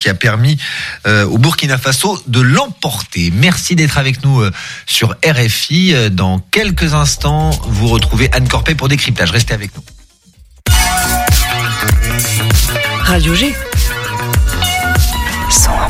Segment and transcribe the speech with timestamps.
[0.00, 0.56] qui a permis
[1.06, 3.30] euh, au Burkina Faso de l'emporter.
[3.32, 4.50] Merci d'être avec nous euh,
[4.86, 5.94] sur RFI.
[5.94, 9.30] Euh, dans quelques instants, vous retrouvez Anne Corpet pour décryptage.
[9.30, 9.84] Restez avec nous.
[13.04, 13.54] Radio G.
[15.50, 15.89] 101.5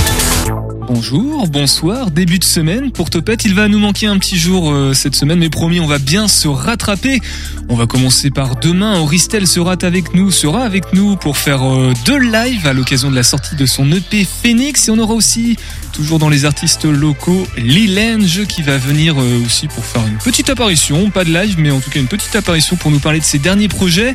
[0.93, 2.91] Bonjour, bonsoir, début de semaine.
[2.91, 5.87] Pour Topette, il va nous manquer un petit jour euh, cette semaine, mais promis, on
[5.87, 7.21] va bien se rattraper.
[7.69, 8.99] On va commencer par demain.
[8.99, 13.15] Auristel sera avec nous, sera avec nous pour faire euh, deux lives à l'occasion de
[13.15, 14.89] la sortie de son EP Phoenix.
[14.89, 15.55] Et on aura aussi,
[15.93, 20.49] toujours dans les artistes locaux, Lilange qui va venir euh, aussi pour faire une petite
[20.49, 23.25] apparition, pas de live, mais en tout cas une petite apparition pour nous parler de
[23.25, 24.13] ses derniers projets.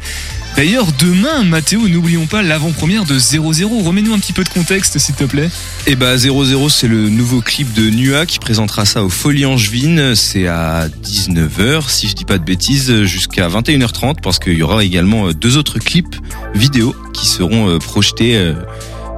[0.56, 3.82] D'ailleurs, demain, Mathéo, n'oublions pas l'avant-première de 00.
[3.84, 5.50] Remets-nous un petit peu de contexte, s'il te plaît.
[5.86, 10.14] Et bah 00, c'est le nouveau clip de Nua qui présentera ça au Folie Angevine.
[10.14, 14.82] C'est à 19h, si je dis pas de bêtises, jusqu'à 21h30, parce qu'il y aura
[14.82, 16.16] également euh, deux autres clips
[16.54, 18.36] vidéo qui seront euh, projetés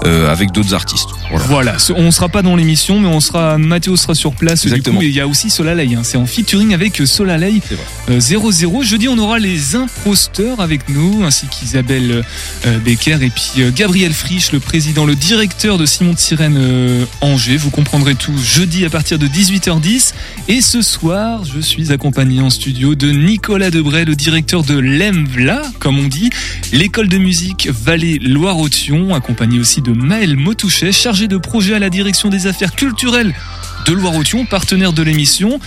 [0.04, 1.08] euh, euh, avec d'autres artistes.
[1.30, 1.44] Voilà.
[1.46, 4.62] Voilà, on sera pas dans l'émission, mais on sera, Mathéo sera sur place.
[4.62, 4.98] du Exactement.
[4.98, 5.94] coup, et il y a aussi Solalei.
[5.94, 6.00] hein.
[6.02, 7.60] C'est en featuring avec Solalei
[8.08, 8.82] euh, 00.
[8.82, 12.24] Jeudi, on aura les imposteurs avec nous, ainsi qu'Isabelle
[12.66, 16.56] euh, Becker et puis euh, Gabriel Frisch, le président, le directeur de Simon de Sirène
[16.58, 17.56] euh, Angers.
[17.56, 20.14] Vous comprendrez tout jeudi à partir de 18h10.
[20.48, 25.62] Et ce soir, je suis accompagné en studio de Nicolas Debray, le directeur de l'EMVLA,
[25.78, 26.30] comme on dit,
[26.72, 31.90] l'école de musique Vallée Loire-Othion, accompagné aussi de Maël Motouchet, chargé de projet à la
[31.90, 33.34] direction des affaires culturelles
[33.86, 35.60] de Loire-Othion, partenaire de l'émission.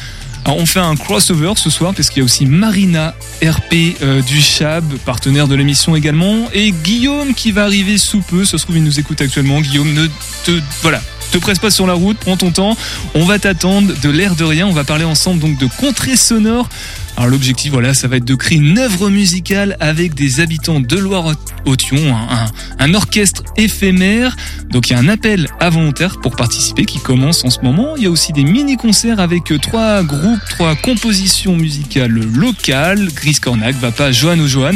[0.45, 4.41] On fait un crossover ce soir parce qu'il y a aussi Marina RP euh, du
[4.41, 8.44] Chab, partenaire de l'émission également, et Guillaume qui va arriver sous peu.
[8.44, 9.61] Ça se trouve, il nous écoute actuellement.
[9.61, 10.08] Guillaume, ne
[10.45, 12.75] te, voilà, te presse pas sur la route, prends ton temps.
[13.13, 14.67] On va t'attendre de l'air de rien.
[14.67, 16.69] On va parler ensemble donc de contrées sonores.
[17.17, 20.97] Alors l'objectif, voilà, ça va être de créer une œuvre musicale avec des habitants de
[20.97, 24.35] Loire-Othion, un, un- un orchestre éphémère.
[24.72, 27.95] Donc il y a un appel à volontaires pour participer qui commence en ce moment.
[27.97, 33.09] Il y a aussi des mini-concerts avec euh, trois groupes, trois compositions musicales locales.
[33.13, 34.73] Gris Cornac, Vapa, Johan ou Johan.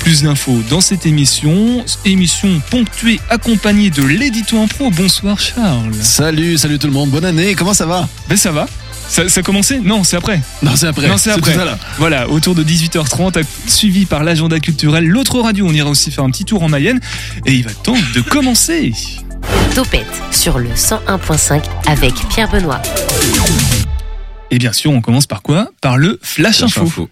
[0.00, 1.84] Plus d'infos dans cette émission.
[2.06, 4.90] Émission ponctuée accompagnée de l'édito en pro.
[4.90, 5.92] Bonsoir Charles.
[6.00, 8.08] Salut, salut tout le monde, bonne année, comment ça va?
[8.28, 8.66] Ben ça va
[9.12, 10.40] ça, ça a commencé Non, c'est après.
[10.62, 11.06] Non, c'est après.
[11.06, 11.54] Non, c'est après.
[11.98, 15.06] Voilà, autour de 18h30, suivi par l'agenda culturel.
[15.06, 16.98] L'autre radio, on ira aussi faire un petit tour en Mayenne.
[17.44, 18.92] Et il va temps de commencer.
[19.74, 22.80] Topette sur le 101.5 avec Pierre Benoît.
[24.50, 25.68] Et bien sûr, on commence par quoi?
[25.82, 26.82] Par le Flash, Flash Info.
[26.82, 27.08] Info.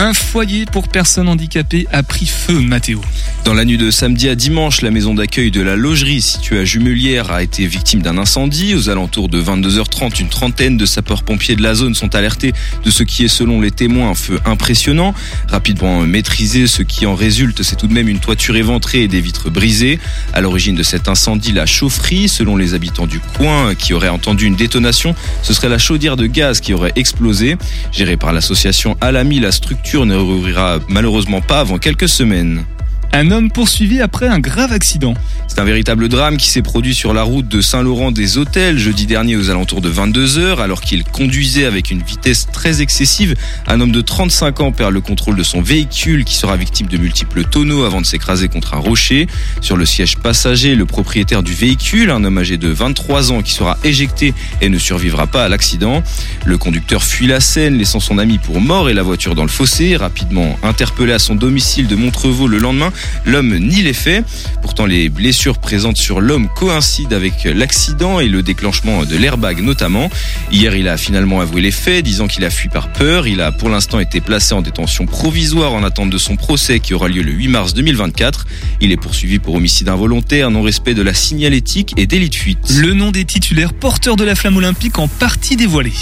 [0.00, 3.00] Un foyer pour personnes handicapées a pris feu, Mathéo.
[3.44, 6.64] Dans la nuit de samedi à dimanche, la maison d'accueil de la logerie située à
[6.64, 8.76] Jumelière a été victime d'un incendie.
[8.76, 12.52] Aux alentours de 22h30, une trentaine de sapeurs-pompiers de la zone sont alertés
[12.84, 15.14] de ce qui est selon les témoins un feu impressionnant.
[15.48, 19.20] Rapidement maîtrisé, ce qui en résulte, c'est tout de même une toiture éventrée et des
[19.20, 19.98] vitres brisées.
[20.32, 24.46] À l'origine de cet incendie, la chaufferie, selon les habitants du coin qui auraient entendu
[24.46, 27.56] une détonation, ce serait la chaudière de gaz qui aurait explosé.
[27.90, 32.64] Gérée par l'association Alami, la structure ne rouvrira malheureusement pas avant quelques semaines.
[33.12, 35.14] Un homme poursuivi après un grave accident.
[35.48, 39.06] C'est un véritable drame qui s'est produit sur la route de Saint-Laurent des Hôtels jeudi
[39.06, 43.34] dernier aux alentours de 22 heures alors qu'il conduisait avec une vitesse très excessive.
[43.66, 46.98] Un homme de 35 ans perd le contrôle de son véhicule qui sera victime de
[46.98, 49.26] multiples tonneaux avant de s'écraser contre un rocher.
[49.62, 53.52] Sur le siège passager, le propriétaire du véhicule, un homme âgé de 23 ans qui
[53.52, 56.02] sera éjecté et ne survivra pas à l'accident.
[56.44, 59.48] Le conducteur fuit la scène laissant son ami pour mort et la voiture dans le
[59.48, 59.96] fossé.
[59.96, 62.92] Rapidement interpellé à son domicile de Montrevaux le lendemain,
[63.24, 64.24] L'homme nie les faits.
[64.62, 70.10] Pourtant, les blessures présentes sur l'homme coïncident avec l'accident et le déclenchement de l'airbag notamment.
[70.50, 73.26] Hier, il a finalement avoué les faits, disant qu'il a fui par peur.
[73.26, 76.94] Il a pour l'instant été placé en détention provisoire en attente de son procès qui
[76.94, 78.46] aura lieu le 8 mars 2024.
[78.80, 82.58] Il est poursuivi pour homicide involontaire, non-respect de la signalétique et délit de fuite.
[82.80, 85.92] Le nom des titulaires porteurs de la flamme olympique en partie dévoilé.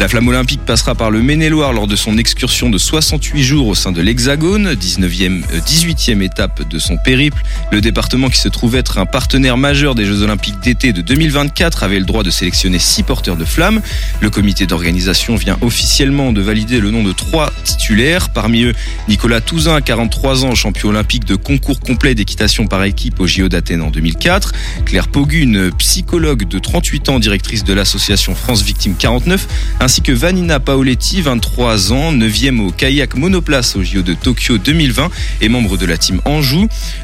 [0.00, 3.74] La flamme olympique passera par le Maine-et-Loire lors de son excursion de 68 jours au
[3.74, 7.42] sein de l'Hexagone, 19e, euh, 18e étape de son périple.
[7.72, 11.82] Le département qui se trouve être un partenaire majeur des Jeux Olympiques d'été de 2024
[11.82, 13.80] avait le droit de sélectionner six porteurs de flammes.
[14.20, 18.30] Le comité d'organisation vient officiellement de valider le nom de trois titulaires.
[18.30, 18.74] Parmi eux,
[19.08, 23.82] Nicolas Touzin, 43 ans, champion olympique de concours complet d'équitation par équipe au JO d'Athènes
[23.82, 24.52] en 2004.
[24.84, 29.46] Claire Pogune, psychologue de 38 ans, directrice de l'association France Victime 49,
[29.80, 35.10] ainsi que Vanina Paoletti, 23 ans, 9e au kayak monoplace au JO de Tokyo 2020
[35.40, 36.20] et membre de la team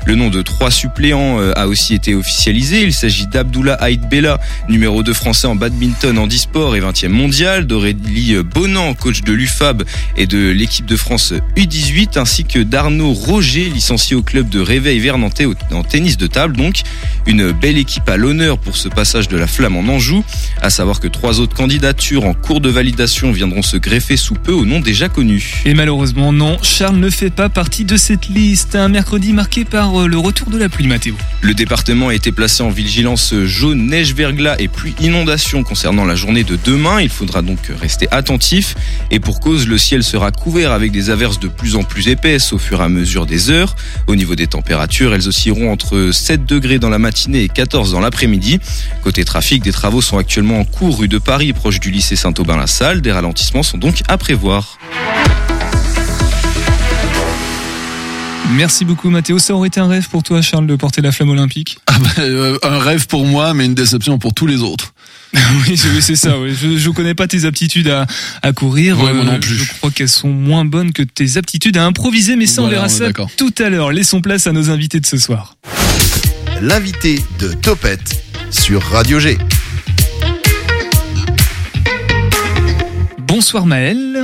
[0.05, 2.83] Le nom de trois suppléants euh, a aussi été officialisé.
[2.83, 4.39] Il s'agit d'Abdullah Haït Bella,
[4.69, 9.85] numéro 2 français en badminton en e-sport et 20e mondial, d'Aurélie Bonan, coach de l'UFAB
[10.19, 14.99] et de l'équipe de France U18, ainsi que d'Arnaud Roger, licencié au club de Réveil
[14.99, 16.57] Vernantais en tennis de table.
[16.57, 16.83] Donc,
[17.27, 20.25] une belle équipe à l'honneur pour ce passage de la flamme en Anjou.
[20.61, 24.53] À savoir que trois autres candidatures en cours de validation viendront se greffer sous peu
[24.53, 25.63] au nom déjà connu.
[25.65, 28.75] Et malheureusement, non, Charles ne fait pas partie de cette liste.
[28.75, 31.15] Un mercredi marqué par euh, le retour de la pluie, Mathéo.
[31.43, 36.17] Le département a été placé en vigilance jaune, neige, verglas et pluie inondation concernant la
[36.17, 37.01] journée de demain.
[37.01, 38.75] Il faudra donc rester attentif.
[39.13, 42.53] Et pour cause, le ciel sera couvert avec des averses de plus en plus épaisses
[42.53, 43.77] au fur et à mesure des heures.
[44.09, 48.01] Au niveau des températures, elles oscilleront entre 7 degrés dans la matinée et 14 dans
[48.01, 48.59] l'après-midi.
[49.05, 53.03] Côté trafic, des travaux sont actuellement en cours rue de Paris, proche du lycée Saint-Aubin-la-Salle.
[53.03, 54.79] Des ralentissements sont donc à prévoir.
[58.51, 59.39] Merci beaucoup Mathéo.
[59.39, 62.09] Ça aurait été un rêve pour toi Charles de porter la flamme olympique Ah bah,
[62.19, 64.95] euh, un rêve pour moi, mais une déception pour tous les autres.
[65.67, 66.39] Oui, c'est ça.
[66.39, 66.51] ouais.
[66.53, 68.07] Je, je connais pas tes aptitudes à,
[68.43, 69.01] à courir.
[69.03, 69.55] Ouais, moi non Euh, plus.
[69.57, 72.83] Je crois qu'elles sont moins bonnes que tes aptitudes à improviser, mais ça on Voilà,
[72.87, 73.93] verra on est ça tout à l'heure.
[73.93, 75.57] Laissons place à nos invités de ce soir.
[76.61, 79.39] L'invité de Topette sur Radio G.
[83.19, 84.23] Bonsoir Maëlle.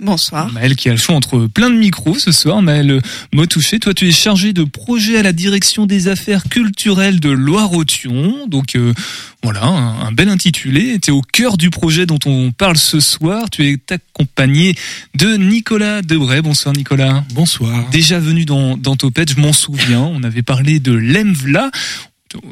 [0.00, 0.50] Bonsoir.
[0.52, 2.62] Maëlle qui a le choix entre plein de micros ce soir.
[2.62, 3.02] Maëlle
[3.34, 8.46] Motouché, toi tu es chargé de projet à la direction des affaires culturelles de Loire-Othion.
[8.46, 8.94] Donc euh,
[9.42, 10.98] voilà, un, un bel intitulé.
[11.00, 13.50] Tu es au cœur du projet dont on parle ce soir.
[13.50, 14.74] Tu es accompagné
[15.14, 16.40] de Nicolas Debray.
[16.40, 17.22] Bonsoir Nicolas.
[17.34, 17.90] Bonsoir.
[17.90, 20.00] Déjà venu dans, dans Topette, je m'en souviens.
[20.00, 21.70] On avait parlé de l'EMVLA.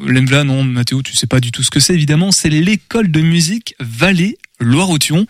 [0.05, 2.31] L'EMVLA, non, Mathéo, tu sais pas du tout ce que c'est, évidemment.
[2.31, 5.25] C'est l'école de musique Valais Loire-Othion,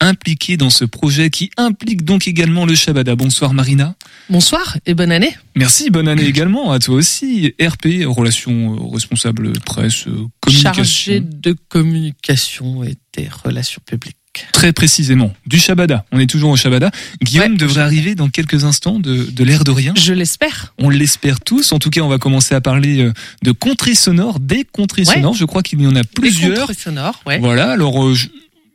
[0.00, 3.14] impliquée dans ce projet qui implique donc également le Shabada.
[3.16, 3.94] Bonsoir Marina.
[4.28, 5.36] Bonsoir et bonne année.
[5.56, 7.54] Merci, bonne année également à toi aussi.
[7.60, 10.72] RP, relations euh, responsable presse, euh, communication.
[10.84, 14.16] Chargé de communication et des relations publiques.
[14.52, 16.04] Très précisément, du Shabada.
[16.12, 16.92] On est toujours au Shabada.
[17.20, 19.92] Guillaume Ouais, devrait arriver dans quelques instants de, de l'air de rien.
[19.96, 20.72] Je l'espère.
[20.78, 21.72] On l'espère tous.
[21.72, 23.12] En tout cas, on va commencer à parler euh,
[23.42, 25.14] de contrées sonores, des contrées Ouais.
[25.14, 25.34] sonores.
[25.34, 26.68] Je crois qu'il y en a Des plusieurs.
[26.68, 27.40] contres sonores, ouais.
[27.40, 27.72] Voilà.
[27.72, 28.28] Alors, euh, je-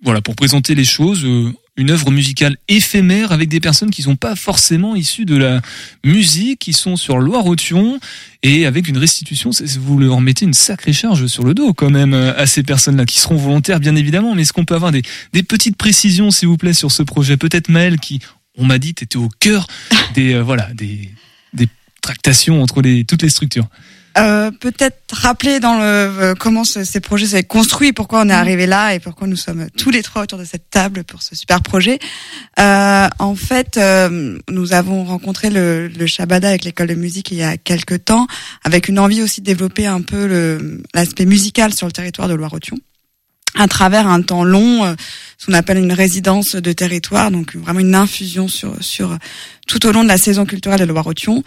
[0.05, 4.15] voilà, pour présenter les choses, euh, une œuvre musicale éphémère avec des personnes qui sont
[4.15, 5.61] pas forcément issues de la
[6.05, 7.99] musique, qui sont sur Loire-Othion
[8.43, 9.49] et avec une restitution.
[9.79, 13.05] Vous leur mettez une sacrée charge sur le dos quand même euh, à ces personnes-là
[13.05, 14.35] qui seront volontaires, bien évidemment.
[14.35, 15.01] Mais est-ce qu'on peut avoir des,
[15.43, 17.35] petites précisions, s'il vous plaît, sur ce projet?
[17.35, 18.19] Peut-être Maëlle, qui,
[18.59, 19.65] on m'a dit, était au cœur
[20.13, 21.09] des, euh, voilà, des,
[22.01, 23.67] tractations entre toutes les structures.
[24.17, 28.33] Euh, peut-être rappeler dans le euh, comment ce- ces projets s'est construits, pourquoi on est
[28.33, 31.35] arrivé là et pourquoi nous sommes tous les trois autour de cette table pour ce
[31.35, 32.00] super projet.
[32.57, 37.38] Euh, en fait, euh, nous avons rencontré le, le Shabada avec l'école de musique il
[37.39, 38.25] y a quelques temps,
[38.63, 42.35] avec une envie aussi de développer un peu le- l'aspect musical sur le territoire de
[42.35, 42.77] Loire-Othion
[43.57, 44.95] à travers un temps long, euh,
[45.38, 49.17] ce qu'on appelle une résidence de territoire, donc vraiment une infusion sur sur
[49.67, 51.41] tout au long de la saison culturelle de Loire-Othion.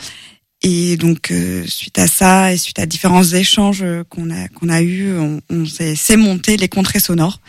[0.62, 4.68] Et donc euh, suite à ça et suite à différents échanges euh, qu'on a qu'on
[4.68, 7.40] a eu, on, on s'est monté les contrées sonores.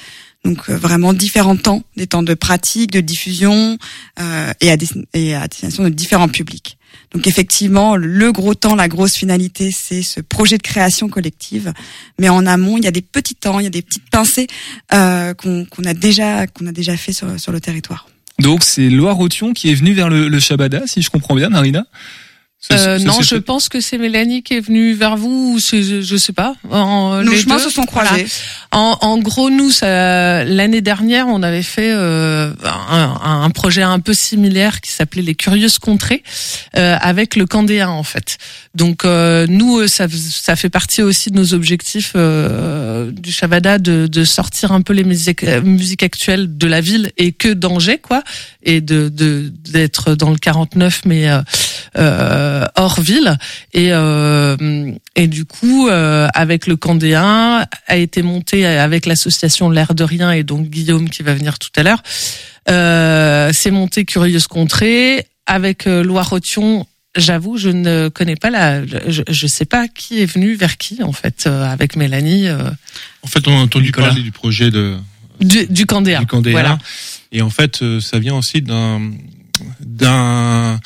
[0.46, 3.78] Donc euh, vraiment différents temps, des temps de pratique, de diffusion
[4.22, 6.78] euh, et, à des- et à destination de différents publics.
[7.12, 11.74] Donc effectivement, le gros temps, la grosse finalité, c'est ce projet de création collective.
[12.20, 14.48] Mais en amont, il y a des petits temps, il y a des petites pincées
[14.94, 18.08] euh, qu'on qu'on a déjà qu'on a déjà fait sur, sur le territoire.
[18.38, 21.86] Donc c'est Loire-Othion qui est venu vers le, le Shabada, si je comprends bien, Marina?
[22.74, 26.18] Euh, non, je pense que c'est Mélanie qui est venue vers vous, ou c'est, je,
[26.18, 26.56] sais pas.
[26.70, 27.64] En, Nos les chemins deux.
[27.64, 28.28] se sont croisés.
[28.72, 34.00] En, en gros, nous, ça, l'année dernière, on avait fait euh, un, un projet un
[34.02, 36.22] peu similaire qui s'appelait les Curieuses Contrées
[36.76, 38.38] euh, avec le Candéen en fait.
[38.76, 43.78] Donc euh, nous, euh, ça, ça fait partie aussi de nos objectifs euh, du Shabada
[43.80, 48.00] de, de sortir un peu les musiques, musiques actuelles de la ville et que d'Angers
[48.00, 48.22] quoi,
[48.64, 51.28] et de de- d'être dans le 49 mais
[51.96, 53.38] hors ville
[53.74, 59.94] et euh, et du coup euh, avec le Candéen a été monté avec l'association l'air
[59.94, 62.02] de rien et donc Guillaume qui va venir tout à l'heure
[62.70, 68.86] euh, c'est monté curieuse contrée avec euh, Loire-Othion J'avoue, je ne connais pas la.
[68.86, 72.70] Je, je sais pas qui est venu vers qui en fait euh, avec Mélanie euh,
[73.24, 74.08] En fait, on a entendu Nicolas.
[74.10, 74.96] parler du projet de
[75.40, 76.20] du, du Candéa.
[76.20, 76.52] du Candéa.
[76.52, 76.80] Voilà.
[77.32, 79.12] Et en fait, euh, ça vient aussi d'un
[79.80, 80.80] d'un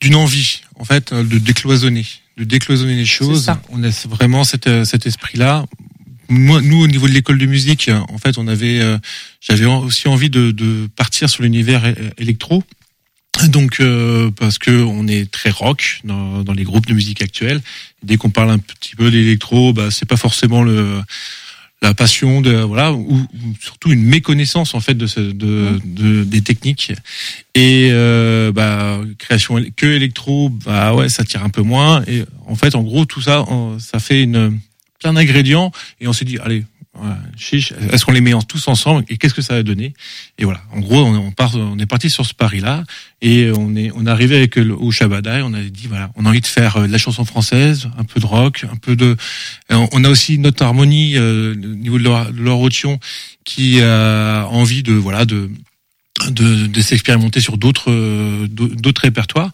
[0.00, 3.50] d'une envie, en fait, euh, de décloisonner, de décloisonner les choses.
[3.70, 5.66] On a vraiment cet, euh, cet esprit-là.
[6.28, 8.98] Moi, nous, au niveau de l'école de musique, en fait, on avait, euh,
[9.40, 12.62] j'avais aussi envie de, de partir sur l'univers électro.
[13.48, 17.60] Donc, euh, parce que on est très rock dans, dans les groupes de musique actuels.
[18.02, 21.00] Dès qu'on parle un petit peu d'électro, bah, c'est pas forcément le
[21.82, 26.24] la passion de voilà ou, ou surtout une méconnaissance en fait de, ce, de, de
[26.24, 26.92] des techniques.
[27.54, 32.02] Et euh, bah création que électro bah ouais ça tire un peu moins.
[32.06, 33.44] Et en fait en gros tout ça
[33.78, 34.58] ça fait une
[35.00, 35.72] plein d'ingrédients.
[36.00, 36.64] Et on s'est dit allez
[37.36, 39.94] chiche, est-ce qu'on les met tous ensemble et qu'est-ce que ça va donner
[40.38, 40.60] et voilà.
[40.72, 42.84] En gros on, est parti sur ce pari là
[43.22, 46.26] et on est on est arrivé avec le, au Shabada on a dit voilà on
[46.26, 48.96] a envie de faire euh, de la chanson française un peu de rock un peu
[48.96, 49.16] de
[49.70, 52.98] on a aussi notre harmonie euh, au niveau de Rotion
[53.44, 55.48] qui a envie de voilà de
[56.28, 59.50] de, de s'expérimenter sur d'autres euh, d'autres répertoires.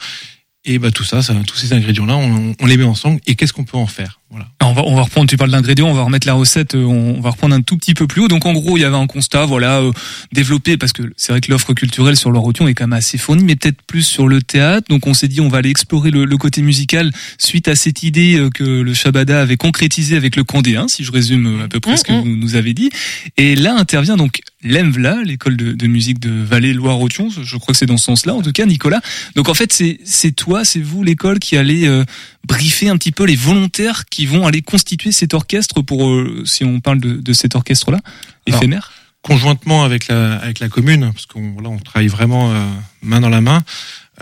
[0.69, 3.37] Et bah tout ça, ça tous ces ingrédients là on, on les met ensemble et
[3.37, 4.21] qu'est-ce qu'on peut en faire?
[4.31, 6.85] Voilà On va, on va reprendre, tu parles d'ingrédients, on va remettre la recette, euh,
[6.85, 8.29] on va reprendre un tout petit peu plus haut.
[8.29, 9.93] Donc en gros, il y avait un constat, voilà, euh,
[10.33, 13.45] développé, parce que c'est vrai que l'offre culturelle sur l'Orotion est quand même assez fournie,
[13.45, 14.89] mais peut-être plus sur le théâtre.
[14.89, 18.03] Donc on s'est dit, on va aller explorer le, le côté musical suite à cette
[18.03, 21.69] idée euh, que le Shabada avait concrétisé avec le Candéen, si je résume euh, à
[21.69, 22.91] peu près ce que vous nous avez dit.
[23.37, 27.87] Et là intervient donc l'EMVLA, l'école de, de musique de Vallée-Loire-Othion, je crois que c'est
[27.87, 29.01] dans ce sens-là, en tout cas, Nicolas.
[29.37, 32.05] Donc en fait, c'est c'est toi, c'est vous, l'école, qui allez euh,
[32.45, 36.65] briefer un petit peu les volontaires qui vont aller constituer cet orchestre pour, euh, si
[36.65, 38.01] on parle de, de cet orchestre-là,
[38.49, 38.93] Alors, éphémère?
[39.23, 42.65] conjointement avec la avec la commune parce qu'on voilà on travaille vraiment euh,
[43.03, 43.65] main dans la main.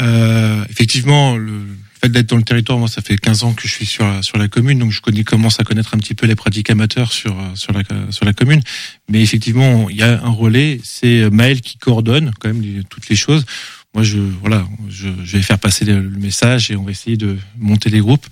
[0.01, 1.67] Euh, effectivement le
[2.01, 4.23] fait d'être dans le territoire moi ça fait 15 ans que je suis sur la,
[4.23, 7.13] sur la commune donc je connais commence à connaître un petit peu les pratiques amateurs
[7.13, 8.63] sur euh, sur la sur la commune.
[9.11, 13.09] Mais effectivement il y a un relais c'est Maël qui coordonne quand même les- toutes
[13.11, 13.45] les choses
[13.95, 17.39] moi je voilà je, je vais faire passer le, message et on va essayer de
[17.59, 18.27] monter les groupes.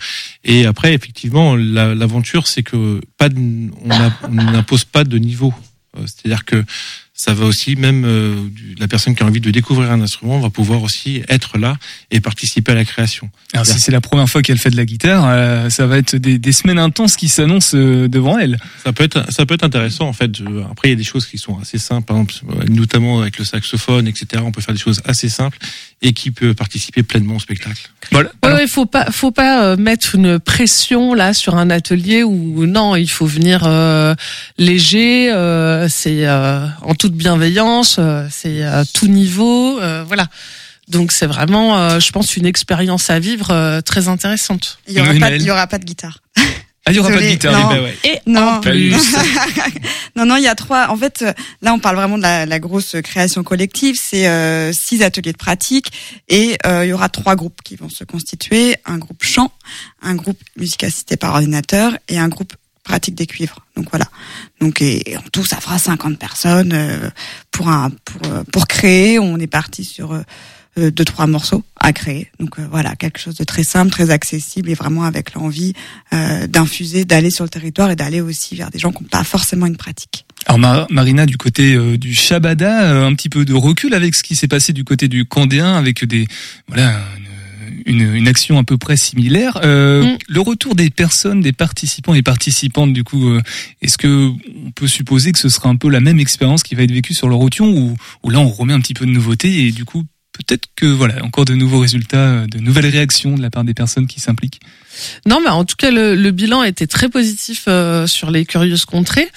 [0.45, 5.55] Et après effectivement la- l'aventure c'est que pas de, on n'impose pas de niveau.
[5.97, 6.65] Euh, C'est-à-dire que
[7.25, 8.35] ça va aussi, même euh,
[8.81, 11.77] la personne qui a envie de découvrir un instrument va pouvoir aussi être là
[12.11, 13.31] et participer à la création.
[13.53, 16.17] Alors si c'est la première fois qu'elle fait de la guitare, euh, ça va être
[16.17, 18.59] des, des semaines intenses qui s'annoncent euh, devant elle.
[18.85, 20.37] Ça peut être, ça peut être intéressant en fait.
[20.37, 23.21] Je- Après, il y a des choses qui sont assez simples, par exemple, euh, notamment
[23.21, 24.43] avec le saxophone, etc.
[24.45, 25.59] On peut faire des choses assez simples
[26.03, 27.89] et qui peut participer pleinement au spectacle.
[28.11, 28.29] Voilà.
[28.29, 32.25] Ouais, Alors, ouais, faut pas, faut pas euh, mettre une pression là sur un atelier
[32.25, 34.15] où non, il faut venir euh,
[34.59, 35.33] léger.
[35.33, 40.27] euh, c'est euh, en toute bienveillance, euh, c'est à tout niveau, euh, voilà.
[40.89, 44.79] Donc c'est vraiment, euh, je pense, une expérience à vivre euh, très intéressante.
[44.89, 46.19] Il y aura Oui, pas, il y aura pas de guitare.
[46.85, 47.53] Ah, il y aura pas de guitare.
[47.53, 47.71] non.
[47.71, 47.97] eh ben ouais.
[48.05, 48.41] Et Non.
[48.55, 48.91] en plus,
[50.17, 50.89] non, non, il y a trois.
[50.91, 53.97] En fait, euh, là, on parle vraiment de la, la grosse création collective.
[54.01, 55.93] C'est euh, six ateliers de pratique
[56.29, 59.53] et euh, il y aura trois groupes qui vont se constituer un groupe chant,
[60.03, 63.61] un groupe musique assistée par ordinateur et un groupe pratique des cuivres.
[63.77, 64.07] Donc voilà.
[64.61, 67.11] Donc et, et en tout, ça fera 50 personnes euh,
[67.53, 69.21] pour un pour euh, pour créer.
[69.21, 70.21] On est parti sur
[70.79, 72.29] euh, deux trois morceaux à créer.
[72.41, 75.75] Donc euh, voilà, quelque chose de très simple, très accessible et vraiment avec l'envie
[76.13, 79.25] euh, d'infuser, d'aller sur le territoire et d'aller aussi vers des gens qui n'ont pas
[79.25, 80.25] forcément une pratique.
[80.47, 84.15] Alors Mar- Marina du côté euh, du Shabada, euh, un petit peu de recul avec
[84.15, 86.27] ce qui s'est passé du côté du Candéen avec des
[86.69, 87.01] voilà
[87.87, 89.61] une, une, une action à peu près similaire.
[89.65, 90.19] Euh, Mm.
[90.29, 93.41] Le retour des personnes, des participants et participantes du coup, euh,
[93.83, 94.31] est-ce que
[94.67, 97.15] on peut supposer que ce sera un peu la même expérience qui va être vécue
[97.15, 99.85] sur le Rotion ou, ou là on remet un petit peu de nouveauté et du
[99.85, 103.65] coup peut-être que voilà encore de nouveaux résultats, euh, de nouvelles réactions de la part
[103.65, 104.61] des personnes qui s'impliquent.
[105.27, 108.85] Non, mais en tout cas, le, le bilan était très positif euh, sur les curieuses
[108.85, 109.29] contrées.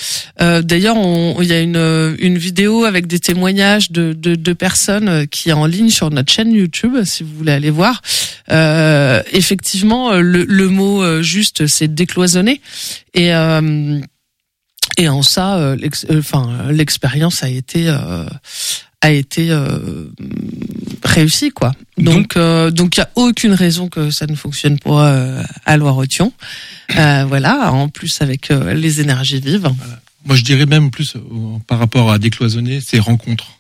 [0.42, 0.98] Euh, D'ailleurs,
[1.40, 5.50] il y a une, une vidéo avec des témoignages de, de, de personnes euh, qui
[5.50, 8.02] est en ligne sur notre chaîne YouTube, si vous voulez aller voir.
[8.52, 12.62] Euh, effectivement, euh, le, le mot euh, juste, c'est décloisonner.
[13.14, 14.00] Et euh,
[14.98, 15.78] et en ça, euh,
[16.10, 18.26] euh, enfin, euh, l'expérience a été euh,
[19.02, 20.06] a été euh,
[21.04, 21.72] réussie, quoi.
[21.98, 25.78] Donc, euh, donc il y a aucune raison que ça ne fonctionne pas euh, à
[25.78, 26.34] Loire-Othion.
[26.98, 29.70] Euh, voilà, en plus avec euh, les énergies vives.
[30.26, 31.20] Moi, je dirais même plus euh,
[31.68, 33.55] par rapport à décloisonner, c'est rencontre.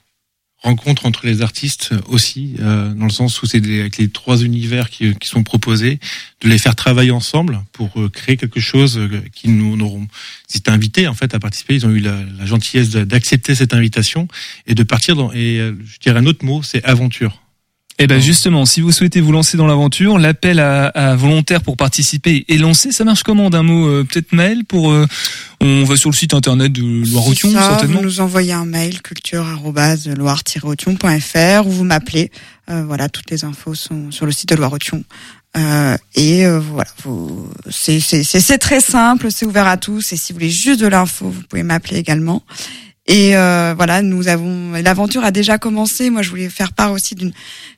[0.65, 4.89] Rencontre entre les artistes aussi, euh, dans le sens où c'est avec les trois univers
[4.89, 5.99] qui, qui sont proposés,
[6.41, 10.07] de les faire travailler ensemble pour euh, créer quelque chose euh, qui nous auront.
[10.51, 11.75] Ils étaient invités en fait à participer.
[11.75, 14.27] Ils ont eu la, la gentillesse d'accepter cette invitation
[14.65, 15.31] et de partir dans.
[15.33, 17.44] Et euh, je dirais un autre mot, c'est aventure.
[17.97, 21.77] Eh ben justement, si vous souhaitez vous lancer dans l'aventure, l'appel à, à volontaires pour
[21.77, 22.91] participer est lancé.
[22.91, 24.91] Ça marche comment d'un mot euh, Peut-être mail pour.
[24.91, 25.07] euh,
[25.61, 27.99] on va sur le site internet de Loire-Othion, C'est ça, certainement.
[27.99, 32.31] Vous nous envoyez un mail culture-loire-othion.fr ou vous m'appelez.
[32.69, 35.03] Euh, voilà, toutes les infos sont sur le site de Loire-Othion.
[35.57, 36.89] Euh, et euh, voilà,
[37.71, 40.11] c'est très simple, c'est ouvert à tous.
[40.11, 42.43] Et si vous voulez juste de l'info, vous pouvez m'appeler également.
[43.07, 46.09] Et euh, voilà, nous avons l'aventure a déjà commencé.
[46.09, 47.31] Moi, je voulais faire part aussi d'une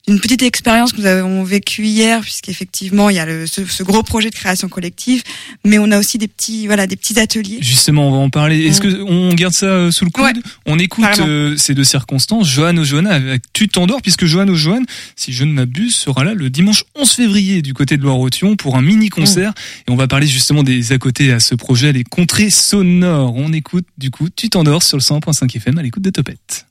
[0.08, 3.84] d'une petite expérience que nous avons vécue hier, puisqu'effectivement, il y a le, ce, ce
[3.84, 5.22] gros projet de création collective,
[5.66, 7.58] mais on a aussi des petits voilà des petits ateliers.
[7.60, 8.68] Justement, on va en parler.
[8.68, 12.48] Est-ce que on garde ça euh, sous le coude On écoute euh, ces deux circonstances.
[12.48, 14.84] Johan Johanna avec Tu t'endors, puisque Johan Johan,
[15.18, 18.78] si je ne m'abuse, sera là le dimanche 11 février du côté de Loire-Othion pour
[18.78, 19.54] un mini concert.
[19.90, 23.36] Et on va parler justement des à côté à ce projet, les contrées sonores.
[23.36, 26.66] On écoute du coup Tu t'endors sur le 100.5 FM à l'écoute de Topette.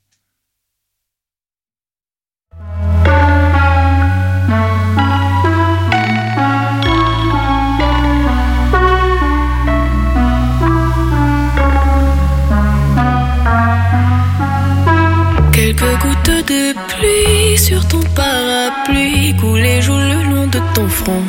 [15.52, 21.22] Quelques gouttes de pluie sur ton parapluie coulaient joue le long de ton front.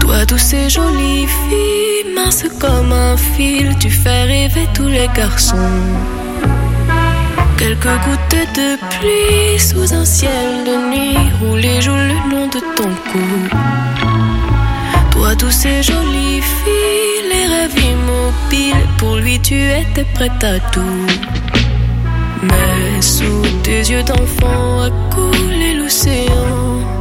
[0.00, 1.95] Toi, douce et jolie fille,
[2.58, 5.56] comme un fil, tu fais rêver tous les garçons.
[7.56, 12.90] Quelques gouttes de pluie sous un ciel de nuit roulaient joue le long de ton
[13.10, 13.28] cou.
[15.12, 21.06] Toi, douce et jolie fille, les rêves immobiles, pour lui tu étais prête à tout.
[22.42, 26.95] Mais sous tes yeux d'enfant a coulé l'océan.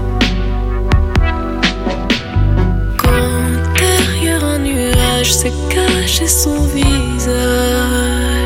[5.25, 8.44] Nuage s'est caché son visage.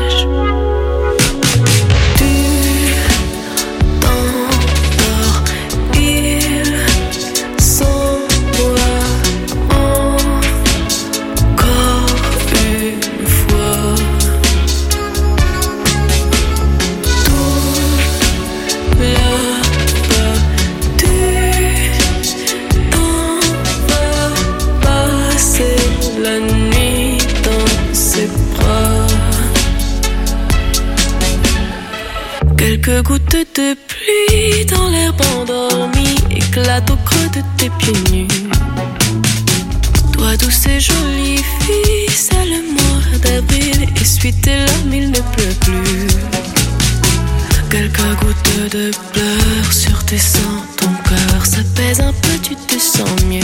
[32.90, 38.28] Quelques gouttes de pluie dans l'herbe endormie éclatent au creux de tes pieds nus.
[40.12, 45.54] Toi, douce et jolie fille, c'est le mois d'avril, essuie tes larmes, il ne pleut
[45.60, 46.08] plus.
[47.70, 53.22] Quelques gouttes de pleurs sur tes seins, ton cœur s'apaise un peu, tu te sens
[53.28, 53.40] mieux.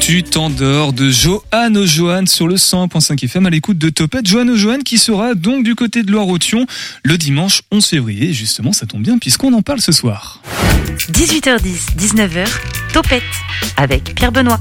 [0.00, 4.26] Tu t'endors de Johan O'Johan sur le 100.5 FM à l'écoute de Topette.
[4.26, 6.66] Johan O'Johan qui sera donc du côté de Loire-Othion
[7.02, 8.34] le dimanche 11 février.
[8.34, 10.42] Justement, ça tombe bien puisqu'on en parle ce soir.
[11.12, 12.46] 18h10, 19h,
[12.92, 13.22] Topette
[13.78, 14.60] avec Pierre Benoît.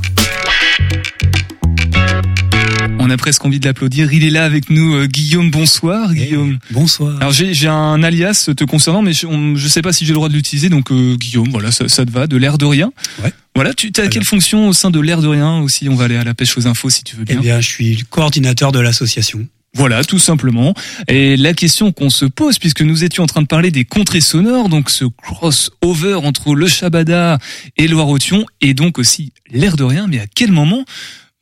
[3.03, 4.13] On a presque envie de l'applaudir.
[4.13, 5.49] Il est là avec nous, euh, Guillaume.
[5.49, 6.59] Bonsoir, Guillaume.
[6.69, 7.17] Bonsoir.
[7.19, 10.17] Alors j'ai j'ai un alias te concernant, mais je, je sais pas si j'ai le
[10.17, 10.69] droit de l'utiliser.
[10.69, 12.91] Donc euh, Guillaume, voilà, ça, ça te va, de l'air de rien.
[13.23, 13.33] Ouais.
[13.55, 15.89] Voilà, tu as quelle fonction au sein de l'air de rien aussi?
[15.89, 17.41] On va aller à la pêche aux infos si tu veux Eh bien.
[17.41, 19.47] bien, je suis le coordinateur de l'association.
[19.73, 20.73] Voilà, tout simplement.
[21.07, 24.21] Et la question qu'on se pose, puisque nous étions en train de parler des contrées
[24.21, 27.39] sonores, donc ce crossover entre le Shabada
[27.77, 30.83] et Loire-Othion, et donc aussi l'air de rien, mais à quel moment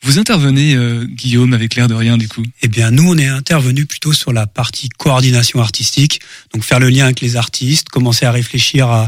[0.01, 3.27] vous intervenez, euh, Guillaume, avec l'air de rien, du coup Eh bien, nous, on est
[3.27, 6.21] intervenu plutôt sur la partie coordination artistique,
[6.53, 9.07] donc faire le lien avec les artistes, commencer à réfléchir à,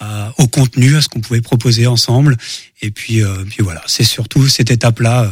[0.00, 2.36] à- au contenu, à ce qu'on pouvait proposer ensemble,
[2.80, 5.28] et puis, euh, puis voilà, c'est surtout cette étape-là euh,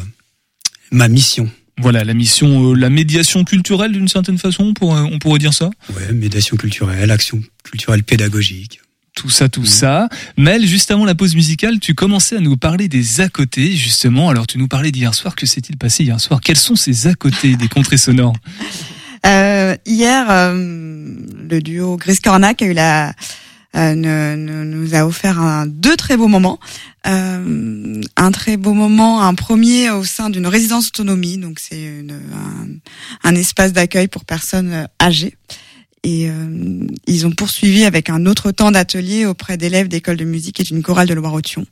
[0.91, 1.51] ma mission.
[1.81, 5.55] Voilà, la mission, euh, la médiation culturelle d'une certaine façon, on pourrait, on pourrait dire
[5.55, 5.71] ça?
[5.95, 8.81] Ouais, médiation culturelle, action culturelle pédagogique.
[9.19, 10.09] Tout ça, tout ça.
[10.37, 14.31] Mel, juste avant la pause musicale, tu commençais à nous parler des à côté, justement.
[14.31, 15.35] Alors, tu nous parlais d'hier soir.
[15.35, 16.41] Que s'est-il passé hier soir?
[16.41, 18.35] Quels sont ces à côté des contrées sonores?
[19.27, 20.55] Euh, hier, euh,
[21.51, 23.13] le duo Gris Cornac a eu la
[23.75, 26.61] euh, ne- ne- nous a offert un, deux très beaux moments.
[27.09, 32.13] Euh, un très beau moment, un premier au sein d'une résidence autonomie, donc c'est une-
[32.13, 35.35] un, un espace d'accueil pour personnes euh, âgées.
[36.05, 40.61] Et euh, ils ont poursuivi avec un autre temps d'atelier auprès d'élèves d'école de musique
[40.61, 41.67] et d'une chorale de Loire-Othion.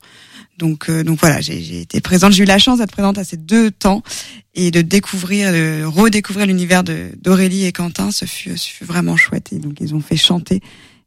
[0.58, 2.32] Donc, euh, donc voilà, j'ai été présente.
[2.32, 4.02] J'ai eu la chance d'être présente à ces deux temps
[4.54, 8.10] et de découvrir, de redécouvrir l'univers d'Aurélie et Quentin.
[8.10, 9.52] Ce fut, ce fut vraiment chouette.
[9.52, 10.60] Et donc ils ont fait chanter,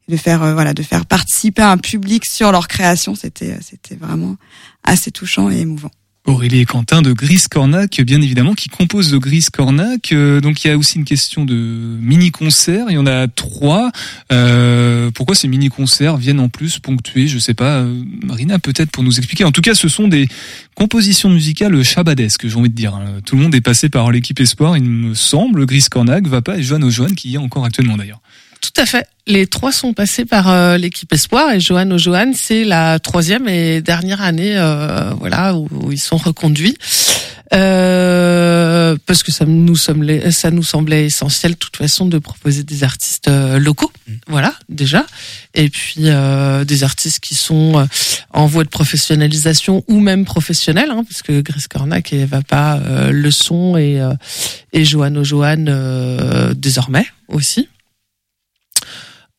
[0.08, 3.14] de faire euh, voilà, de faire participer un public sur leur création.
[3.14, 4.36] C'était, c'était vraiment
[4.84, 5.90] assez touchant et émouvant.
[6.26, 10.12] Aurélie et Quentin de Gris Cornac, bien évidemment, qui composent de Gris Cornac.
[10.12, 12.86] Euh, donc il y a aussi une question de mini-concerts.
[12.90, 13.90] Il y en a trois.
[14.30, 17.26] Euh, pourquoi ces mini-concerts viennent en plus ponctuer?
[17.26, 17.80] Je sais pas.
[17.80, 19.44] euh, Marina, peut-être pour nous expliquer.
[19.44, 20.28] En tout cas, ce sont des
[20.74, 22.94] compositions musicales chabadesques, j'ai envie de dire.
[22.94, 23.20] hein.
[23.24, 25.64] Tout le monde est passé par l'équipe Espoir, il me semble.
[25.64, 28.20] Gris Cornac, Vapa et Joanne Ojoine, qui y est encore actuellement d'ailleurs.
[28.60, 29.06] Tout à fait.
[29.26, 33.80] Les trois sont passés par euh, l'équipe Espoir et Johan Johan, c'est la troisième et
[33.80, 36.76] dernière année, euh, voilà, où, où ils sont reconduits.
[37.52, 42.62] Euh, parce que ça nous, semblait, ça nous semblait essentiel, de toute façon, de proposer
[42.62, 43.90] des artistes euh, locaux,
[44.28, 45.04] voilà, déjà,
[45.54, 47.84] et puis euh, des artistes qui sont
[48.32, 53.10] en voie de professionnalisation ou même professionnels, hein, parce que Gris Cornac et Vapa euh,
[53.10, 54.14] le sont et euh,
[54.72, 57.68] et Johan Johan euh, désormais aussi.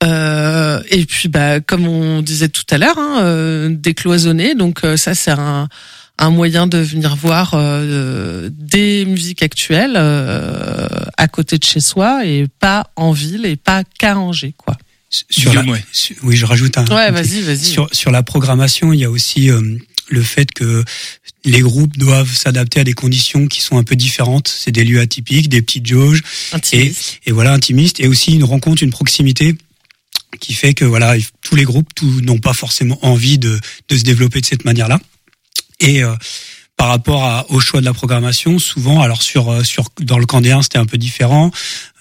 [0.04, 4.56] Euh, et puis, bah, comme on disait tout à l'heure, hein, euh, décloisonner.
[4.56, 5.70] Donc euh, ça, c'est un,
[6.18, 10.88] un moyen de venir voir euh, des musiques actuelles euh,
[11.18, 14.78] à côté de chez soi et pas en ville et pas qu'à Angers, quoi.
[15.30, 16.86] Sur la- sur- oui, je rajoute un.
[16.86, 17.58] Ouais, vas-y, vas-y.
[17.66, 20.86] Sur, sur la programmation, il y a aussi euh, le fait que
[21.44, 24.48] les groupes doivent s'adapter à des conditions qui sont un peu différentes.
[24.48, 26.22] C'est des lieux atypiques, des petites jauges,
[26.78, 26.94] et,
[27.26, 29.56] et voilà, intimistes, et aussi une rencontre, une proximité
[30.39, 34.04] qui fait que voilà, il- tous les groupes n'ont pas forcément envie de, de se
[34.04, 35.00] développer de cette manière-là.
[35.80, 36.15] Et euh,
[36.78, 40.26] par rapport à- au choix de la programmation, souvent, alors sur euh, sur dans le
[40.26, 41.52] Candéen, c'était un peu différent.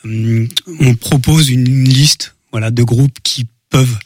[0.04, 0.48] Hum,
[0.80, 3.98] On propose une liste, voilà, de groupes qui peuvent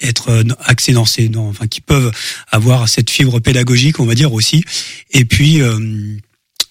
[0.00, 2.10] être euh, axés dans ces, enfin, qui peuvent
[2.50, 4.64] avoir cette fibre pédagogique, on va dire aussi,
[5.12, 5.78] et puis euh,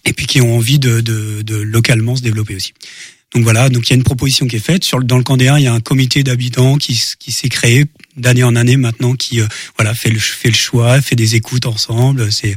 [0.03, 2.73] et puis qui ont envie de, de, de localement se développer aussi.
[3.33, 4.83] Donc voilà, donc il y a une proposition qui est faite.
[4.83, 7.85] Sur dans le Candéen, il y a un comité d'habitants qui, s'est créé
[8.17, 11.65] d'année en année maintenant, qui euh, voilà fait le fait le choix, fait des écoutes
[11.65, 12.31] ensemble.
[12.31, 12.55] C'est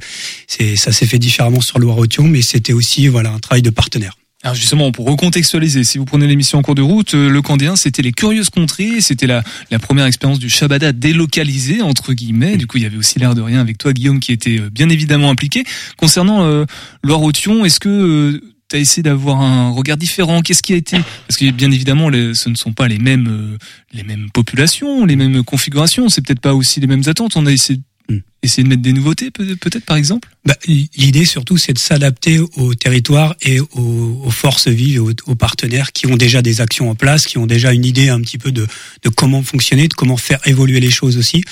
[0.49, 4.15] c'est ça s'est fait différemment sur Loire-Othion, mais c'était aussi voilà un travail de partenaire.
[4.45, 7.77] Alors justement, pour recontextualiser, si vous prenez l'émission en cours de route, euh, le Candéen,
[7.77, 12.59] c'était les Curieuses Contrées, c'était la, la première expérience du Shabada délocalisé, entre guillemets.
[12.59, 14.69] Du coup, il y avait aussi l'air de rien avec toi, Guillaume, qui était euh,
[14.71, 15.65] bien évidemment impliqué.
[15.97, 16.67] Concernant euh,
[17.03, 18.39] Loire-Othion, est-ce que
[18.75, 20.43] tu as essayé d'avoir un regard différent.
[20.43, 23.29] Qu'est-ce qui a été Parce que bien évidemment, les- ce ne sont pas les mêmes,
[23.29, 23.59] euh,
[23.93, 27.37] les mêmes populations, les mêmes configurations, c'est peut-être pas aussi les mêmes attentes.
[27.37, 27.79] On a essayé,
[28.43, 30.29] essayé de mettre des nouveautés, peut- peut-être par exemple?
[30.45, 33.69] Bah, L'idée surtout, c'est de s'adapter au territoire et aux,
[34.25, 37.47] aux forces vives, aux, aux partenaires qui ont déjà des actions en place, qui ont
[37.47, 38.67] déjà une idée un petit peu de,
[39.05, 41.45] de comment fonctionner, de comment faire évoluer les choses aussi,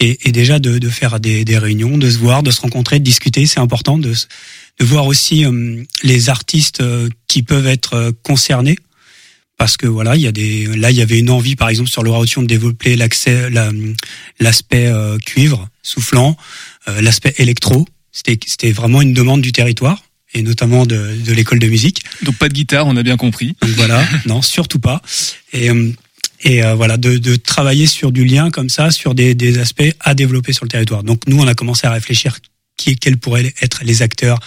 [0.00, 2.98] et, et déjà de, de faire des, des réunions, de se voir, de se rencontrer,
[2.98, 3.46] de discuter.
[3.46, 4.12] C'est important de,
[4.80, 8.76] de voir aussi euh, les artistes euh, qui peuvent être euh, concernés.
[9.56, 11.88] Parce que voilà, il y a des là il y avait une envie par exemple
[11.88, 13.70] sur le de développer l'accès la-
[14.40, 16.36] l'aspect euh, cuivre soufflant,
[16.88, 17.86] euh, l'aspect électro.
[18.10, 20.02] C'était c'était vraiment une demande du territoire
[20.34, 22.02] et notamment de, de l'école de musique.
[22.22, 23.54] Donc pas de guitare, on a bien compris.
[23.62, 25.00] Donc voilà, non, surtout pas.
[25.52, 25.70] Et
[26.40, 29.94] et euh, voilà, de, de travailler sur du lien comme ça, sur des, des aspects
[30.00, 31.02] à développer sur le territoire.
[31.04, 32.38] Donc nous, on a commencé à réfléchir
[32.76, 34.40] qui, quels pourraient être les acteurs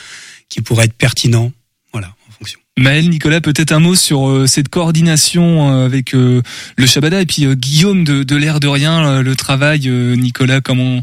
[0.50, 1.52] qui pourraient être pertinents.
[1.92, 2.60] Voilà, en fonction.
[2.78, 6.42] Maël, Nicolas, peut-être un mot sur euh, cette coordination euh, avec euh,
[6.76, 10.16] le Shabada et puis euh, Guillaume de, de l'air de rien, euh, le travail, euh,
[10.16, 11.02] Nicolas, comment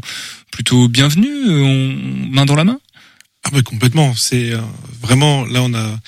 [0.51, 2.79] plutôt bienvenu, euh, on- main dans la main?
[3.43, 4.15] Ah bah complètement.
[4.15, 4.61] C'est euh,
[5.01, 5.99] vraiment là on a.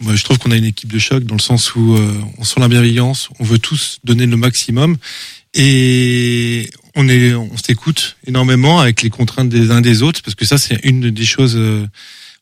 [0.00, 2.44] Moi je trouve qu'on a une équipe de choc dans le sens où euh, on
[2.44, 4.96] sent la bienveillance, on veut tous donner le maximum
[5.58, 10.44] et on est on s'écoute énormément avec les contraintes des uns des autres parce que
[10.44, 11.56] ça c'est une des choses.
[11.56, 11.86] euh,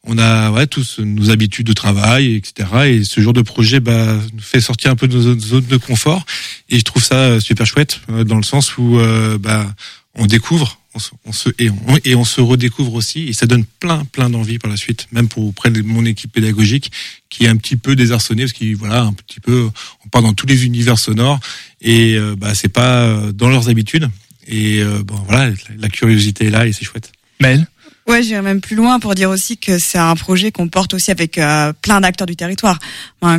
[0.08, 2.68] on a ouais, tous nos habitudes de travail, etc.
[2.86, 5.76] Et ce genre de projet bah, nous fait sortir un peu de nos zones de
[5.76, 6.24] confort.
[6.68, 9.00] Et je trouve ça euh, super chouette euh, dans le sens où
[9.40, 9.66] bah,
[10.14, 10.78] on découvre,
[11.58, 13.28] et, on, se redécouvre aussi.
[13.28, 16.32] Et ça donne plein, plein d'envie par la suite, même pour auprès de mon équipe
[16.32, 16.90] pédagogique
[17.28, 19.68] qui est un petit peu désarçonnée parce qu'il voilà un petit peu,
[20.04, 21.40] on part dans tous les univers sonores
[21.80, 24.08] et euh, bah c'est pas euh, dans leurs habitudes.
[24.48, 27.12] Et euh, bon voilà, la curiosité est là et c'est chouette.
[27.40, 27.66] Maël
[28.06, 31.10] Ouais, j'irais même plus loin pour dire aussi que c'est un projet qu'on porte aussi
[31.10, 32.78] avec euh, plein d'acteurs du territoire.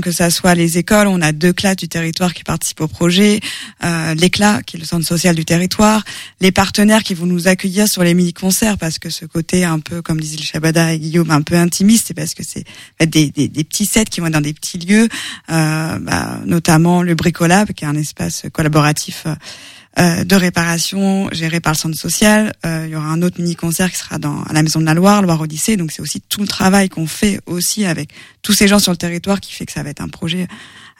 [0.01, 3.39] Que ça soit les écoles, on a deux classes du territoire qui participent au projet,
[3.85, 6.03] euh, l'éclat qui est le centre social du territoire,
[6.41, 10.01] les partenaires qui vont nous accueillir sur les mini-concerts parce que ce côté un peu,
[10.01, 12.65] comme disait le Shabada et Guillaume, un peu intimiste, c'est parce que c'est
[12.99, 15.07] des, petits sets qui vont dans des petits lieux,
[15.51, 19.23] euh, bah, notamment le Bricolab qui est un espace collaboratif.
[19.25, 19.35] Euh,
[19.99, 22.53] euh, de réparation géré par le centre social.
[22.65, 25.21] Euh, il y aura un autre mini-concert qui sera dans la Maison de la Loire,
[25.21, 25.75] Loire Odyssée.
[25.75, 28.09] Donc c'est aussi tout le travail qu'on fait aussi avec
[28.43, 30.47] tous ces gens sur le territoire qui fait que ça va être un projet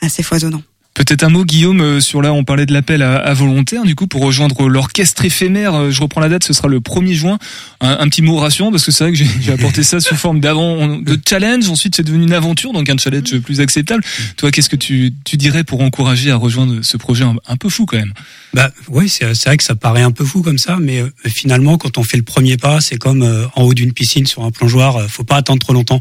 [0.02, 0.64] assez foisonnant.
[0.98, 3.94] Peut-être un mot, Guillaume, euh, sur là, on parlait de l'appel à, à, volontaires, du
[3.94, 5.76] coup, pour rejoindre l'orchestre éphémère.
[5.76, 7.38] Euh, je reprends la date, ce sera le 1er juin.
[7.82, 10.98] Un, petit mot rassurant, parce que c'est vrai que j'ai apporté ça sous forme d'avant,
[10.98, 11.70] de challenge.
[11.70, 14.04] Ensuite, c'est devenu une aventure, donc un challenge plus acceptable.
[14.38, 17.86] Toi, qu'est-ce que tu, tu dirais pour encourager à rejoindre ce projet un, peu fou
[17.86, 18.14] quand même?
[18.56, 21.78] Bah oui, c'est vrai que ça paraît un peu fou comme ça, mais euh, finalement,
[21.78, 23.22] quand on fait le premier pas, c'est comme
[23.56, 25.08] en haut d'une piscine sur un plongeoir.
[25.08, 26.00] faut pas attendre trop longtemps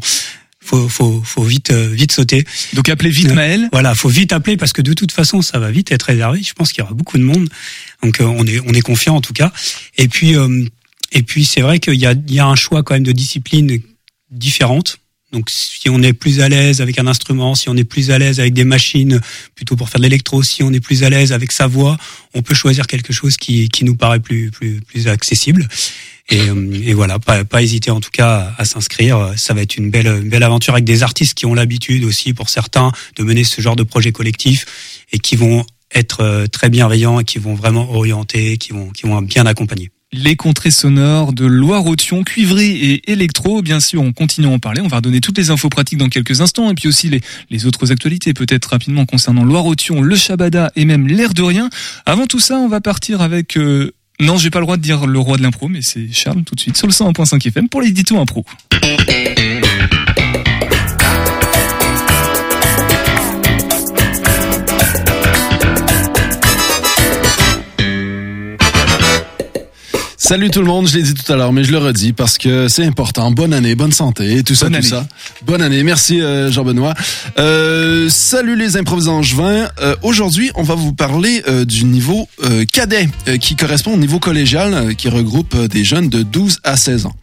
[0.67, 2.45] faut, faut, faut vite, euh, vite sauter.
[2.73, 3.69] Donc appelez vite Maël.
[3.71, 6.43] Voilà, faut vite appeler parce que de toute façon, ça va vite être réservé.
[6.43, 7.47] Je pense qu'il y aura beaucoup de monde.
[8.03, 9.51] Donc euh, on est, on est confiant en tout cas.
[9.97, 10.65] Et puis, euh,
[11.11, 13.13] et puis c'est vrai qu'il y a, il y a un choix quand même de
[13.13, 13.79] disciplines
[14.29, 14.97] différentes.
[15.33, 18.17] Donc si on est plus à l'aise avec un instrument, si on est plus à
[18.17, 19.19] l'aise avec des machines
[19.55, 21.97] plutôt pour faire de l'électro, si on est plus à l'aise avec sa voix,
[22.33, 25.67] on peut choisir quelque chose qui, qui nous paraît plus, plus, plus accessible.
[26.29, 29.33] Et, euh, et voilà, pas, pas hésiter en tout cas à, s'inscrire.
[29.35, 32.33] Ça va être une belle, une belle aventure avec des artistes qui ont l'habitude aussi,
[32.33, 34.65] pour certains, de mener ce genre de projet collectif
[35.11, 39.07] et qui vont être euh, très bienveillants et qui vont vraiment orienter, qui vont, qui
[39.07, 43.61] vont bien accompagner les contrées sonores de Loire-Othion, cuivré et électro.
[43.61, 44.81] Bien sûr, on continue à en parler.
[44.81, 47.65] On va redonner toutes les infos pratiques dans quelques instants et puis aussi les, les
[47.65, 51.69] autres actualités, peut-être rapidement concernant Loire-Othion, le Shabada et même l'air de rien.
[52.05, 55.05] Avant tout ça, on va partir avec euh, non, j'ai pas le droit de dire
[55.05, 57.81] le roi de l'impro, mais c'est Charles tout de suite sur le 101.5 FM pour
[57.81, 58.43] l'édito impro.
[70.27, 72.37] Salut tout le monde, je l'ai dit tout à l'heure, mais je le redis parce
[72.37, 73.31] que c'est important.
[73.31, 75.07] Bonne année, bonne santé, tout ça, tout ça.
[75.45, 76.95] Bonne année, merci euh, Jean-Benoît.
[77.39, 79.69] Euh, salut les improvisants angevins.
[79.81, 83.07] Euh, Aujourd'hui, on va vous parler euh, du niveau euh, cadet,
[83.39, 87.15] qui correspond au niveau collégial, qui regroupe des jeunes de 12 à 16 ans.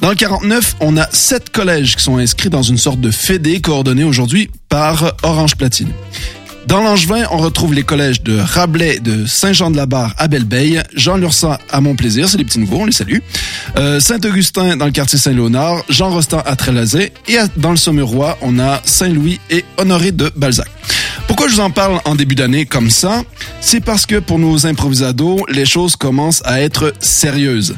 [0.00, 3.60] Dans le 49, on a sept collèges qui sont inscrits dans une sorte de fédé
[3.60, 5.92] coordonné aujourd'hui par Orange Platine.
[6.68, 11.80] Dans l'Angevin, on retrouve les collèges de Rabelais, de Saint-Jean-de-la-Barre à Belleveille, Jean Lursa à
[11.80, 13.20] Montplaisir, c'est les petits nouveaux, on les salue,
[13.78, 18.58] euh, Saint-Augustin dans le quartier Saint-Léonard, Jean Rostand à Trélazé, et dans le Sommerois, on
[18.58, 20.68] a Saint-Louis et Honoré de Balzac.
[21.26, 23.22] Pourquoi je vous en parle en début d'année comme ça?
[23.62, 27.76] C'est parce que pour nos improvisados, les choses commencent à être sérieuses.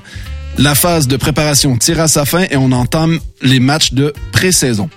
[0.59, 4.91] La phase de préparation tire à sa fin et on entame les matchs de pré-saison.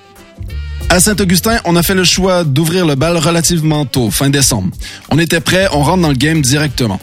[0.89, 4.69] À Saint-Augustin, on a fait le choix d'ouvrir le bal relativement tôt, fin décembre.
[5.10, 7.00] On était prêt, on rentre dans le game directement.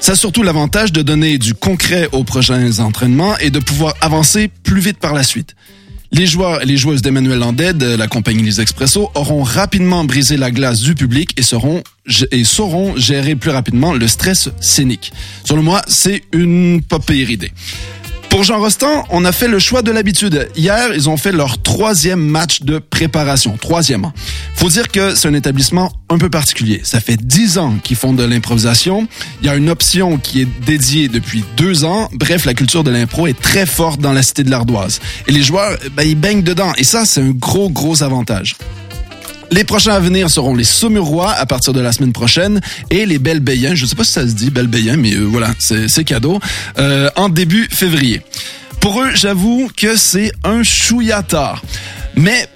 [0.00, 4.50] Ça a surtout l'avantage de donner du concret aux prochains entraînements et de pouvoir avancer
[4.62, 5.54] plus vite par la suite.
[6.10, 10.38] Les joueurs et les joueuses d'Emmanuel Landais de la compagnie Les Expresso auront rapidement brisé
[10.38, 11.82] la glace du public et seront
[12.30, 15.12] et sauront gérer plus rapidement le stress scénique.
[15.44, 17.52] Selon moi, c'est une pas pire idée.
[18.30, 20.48] Pour Jean Rostand, on a fait le choix de l'habitude.
[20.54, 23.56] Hier, ils ont fait leur troisième match de préparation.
[23.56, 24.12] Troisième.
[24.54, 26.80] Faut dire que c'est un établissement un peu particulier.
[26.84, 29.08] Ça fait dix ans qu'ils font de l'improvisation.
[29.40, 32.08] Il y a une option qui est dédiée depuis deux ans.
[32.12, 35.00] Bref, la culture de l'impro est très forte dans la cité de l'Ardoise.
[35.26, 36.72] Et les joueurs, ben, ils baignent dedans.
[36.76, 38.56] Et ça, c'est un gros, gros avantage.
[39.50, 43.18] Les prochains à venir seront les Saumurois à partir de la semaine prochaine et les
[43.18, 46.38] Belbéiens, je ne sais pas si ça se dit Belbéiens, mais euh, voilà, c'est cadeau,
[46.78, 48.20] euh, en début février.
[48.80, 51.56] Pour eux, j'avoue que c'est un chouillata.
[52.14, 52.48] Mais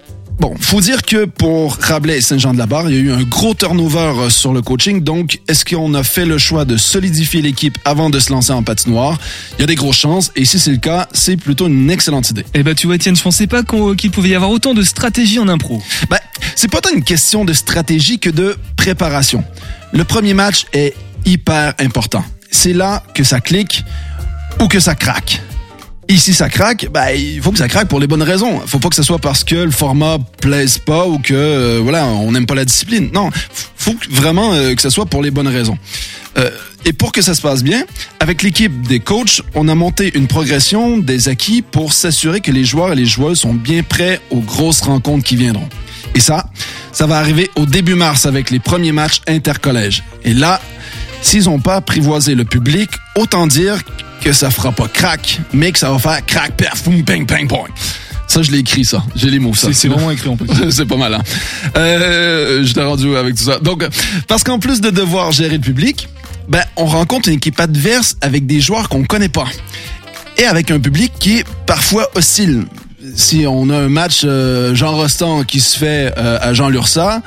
[0.42, 4.12] Bon, faut dire que pour Rabelais et Saint-Jean-de-la-Barre, il y a eu un gros turnover
[4.18, 5.00] euh, sur le coaching.
[5.00, 8.64] Donc, est-ce qu'on a fait le choix de solidifier l'équipe avant de se lancer en
[8.64, 9.20] patinoire?
[9.56, 10.32] Il y a des grosses chances.
[10.34, 12.44] Et si c'est le cas, c'est plutôt une excellente idée.
[12.54, 15.38] Eh ben, tu vois, Étienne, je pensais pas qu'il pouvait y avoir autant de stratégie
[15.38, 15.80] en impro.
[16.10, 16.18] Ben,
[16.56, 19.44] c'est pas tant une question de stratégie que de préparation.
[19.92, 22.24] Le premier match est hyper important.
[22.50, 23.84] C'est là que ça clique
[24.60, 25.40] ou que ça craque.
[26.12, 28.60] Ici, ça craque, bah, il faut que ça craque pour les bonnes raisons.
[28.66, 32.04] Faut pas que ce soit parce que le format plaise pas ou que euh, voilà,
[32.04, 33.08] on n'aime pas la discipline.
[33.14, 33.30] Non,
[33.76, 35.78] faut vraiment euh, que ce soit pour les bonnes raisons.
[36.36, 36.50] Euh,
[36.84, 37.84] et pour que ça se passe bien,
[38.20, 42.66] avec l'équipe des coachs, on a monté une progression des acquis pour s'assurer que les
[42.66, 45.70] joueurs et les joueuses sont bien prêts aux grosses rencontres qui viendront.
[46.14, 46.44] Et ça,
[46.92, 50.02] ça va arriver au début mars avec les premiers matchs intercollèges.
[50.26, 50.60] Et là,
[51.22, 53.78] s'ils n'ont pas apprivoisé le public, autant dire
[54.20, 57.48] que ça fera pas crack, mais que ça va faire crack, perf, boum, bang, bang,
[57.48, 57.68] bang.
[58.28, 59.02] Ça, je l'ai écrit, ça.
[59.14, 59.68] J'ai les mots, ça.
[59.72, 60.48] C'est vraiment écrit en plus.
[60.70, 61.22] c'est pas mal, hein.
[61.76, 63.58] Euh, je t'ai rendu avec tout ça.
[63.58, 63.86] Donc,
[64.26, 66.08] parce qu'en plus de devoir gérer le public,
[66.48, 69.46] ben, on rencontre une équipe adverse avec des joueurs qu'on connaît pas.
[70.38, 72.64] Et avec un public qui est parfois hostile.
[73.14, 77.20] Si on a un match euh, Jean Rostand qui se fait euh, à Jean Lursa,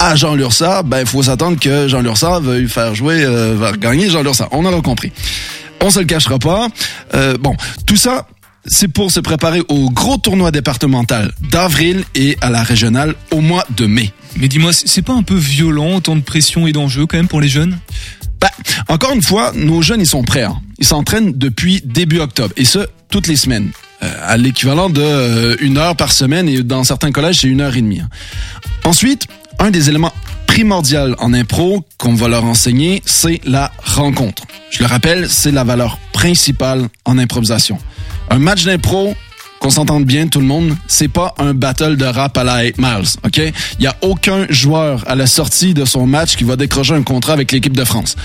[0.00, 3.72] à Jean Lursa, ben, il faut s'attendre que Jean Lursa veuille faire jouer, euh, va
[3.72, 4.48] gagner Jean Lursa.
[4.50, 5.12] On aura compris.
[5.82, 6.68] On se le cachera pas.
[7.14, 7.54] Euh, bon,
[7.86, 8.26] tout ça,
[8.66, 13.64] c'est pour se préparer au gros tournoi départemental d'avril et à la régionale au mois
[13.76, 14.12] de mai.
[14.36, 17.40] Mais dis-moi, c'est pas un peu violent, autant de pression et d'enjeux quand même pour
[17.40, 17.78] les jeunes?
[18.40, 18.50] Bah,
[18.88, 20.44] encore une fois, nos jeunes, ils sont prêts.
[20.44, 20.60] hein.
[20.78, 22.54] Ils s'entraînent depuis début octobre.
[22.56, 23.70] Et ce, toutes les semaines.
[24.02, 27.60] Euh, à l'équivalent de euh, une heure par semaine et dans certains collèges, c'est une
[27.60, 28.00] heure et demie.
[28.00, 28.08] hein.
[28.84, 29.26] Ensuite,
[29.60, 30.12] un des éléments
[30.46, 34.44] primordiaux en impro qu'on va leur enseigner, c'est la rencontre.
[34.70, 37.78] Je le rappelle, c'est la valeur principale en improvisation.
[38.30, 39.14] Un match d'impro,
[39.60, 42.78] qu'on s'entende bien tout le monde, c'est pas un battle de rap à la 8
[42.78, 43.38] Miles, OK?
[43.78, 47.02] Il y a aucun joueur à la sortie de son match qui va décrocher un
[47.02, 48.16] contrat avec l'équipe de France.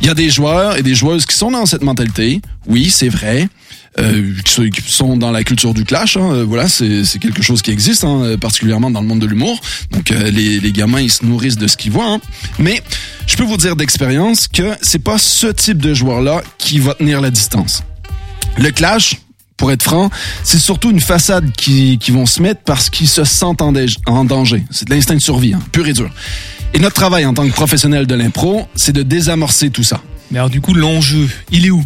[0.00, 2.40] Il y a des joueurs et des joueuses qui sont dans cette mentalité.
[2.66, 3.48] Oui, c'est vrai.
[3.98, 6.16] Euh, qui sont- dans la culture du clash.
[6.16, 6.30] hein.
[6.32, 9.60] Euh, Voilà, c'est quelque chose qui existe, hein, particulièrement dans le monde de l'humour.
[9.90, 12.08] Donc, euh, les, les gamins, ils se nourrissent de ce qu'ils voient.
[12.14, 12.20] hein.
[12.58, 12.82] Mais
[13.26, 17.20] je peux vous dire d'expérience que c'est pas ce type de joueur-là qui va tenir
[17.20, 17.82] la distance.
[18.56, 19.16] Le clash,
[19.58, 20.10] pour être franc,
[20.42, 24.64] c'est surtout une façade qui, qui vont se mettre parce qu'ils se sentent en danger.
[24.70, 26.10] C'est de l'instinct de survie, hein, pur et dur.
[26.72, 30.00] Et notre travail en tant que professionnel de l'impro, c'est de désamorcer tout ça.
[30.30, 31.84] Mais alors du coup, l'enjeu, il est où?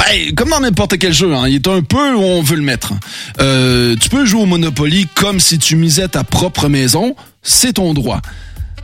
[0.00, 2.62] Ben, comme dans n'importe quel jeu, hein, il est un peu où on veut le
[2.62, 2.94] mettre.
[3.38, 7.92] Euh, tu peux jouer au Monopoly comme si tu misais ta propre maison, c'est ton
[7.92, 8.22] droit.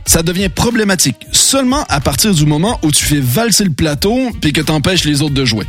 [0.05, 4.53] Ça devient problématique seulement à partir du moment où tu fais valser le plateau puis
[4.53, 5.65] que t'empêches les autres de jouer.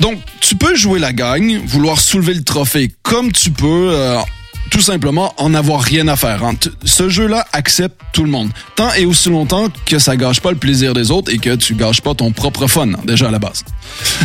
[0.00, 4.18] Donc, tu peux jouer la gagne, vouloir soulever le trophée comme tu peux, euh,
[4.70, 6.42] tout simplement en avoir rien à faire.
[6.84, 8.50] Ce jeu-là accepte tout le monde.
[8.76, 11.74] Tant et aussi longtemps que ça gâche pas le plaisir des autres et que tu
[11.74, 13.64] gâches pas ton propre fun, déjà à la base.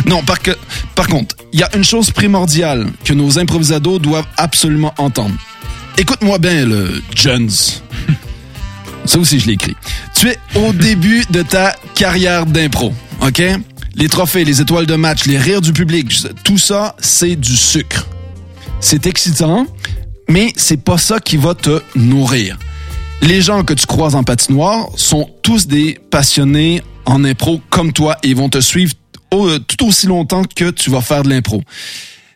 [0.06, 0.52] Non, par, que,
[0.94, 5.34] par contre, il y a une chose primordiale que nos improvisados doivent absolument entendre.
[5.96, 7.50] Écoute-moi bien, le Jones.
[9.04, 9.76] Ça aussi, je l'ai écrit.
[10.14, 13.42] Tu es au début de ta carrière d'impro, OK?
[13.96, 18.08] Les trophées, les étoiles de match, les rires du public, tout ça, c'est du sucre.
[18.80, 19.66] C'est excitant,
[20.28, 22.58] mais c'est pas ça qui va te nourrir.
[23.22, 28.16] Les gens que tu croises en patinoire sont tous des passionnés en impro comme toi
[28.22, 28.92] et ils vont te suivre
[29.32, 31.62] euh, tout aussi longtemps que tu vas faire de l'impro.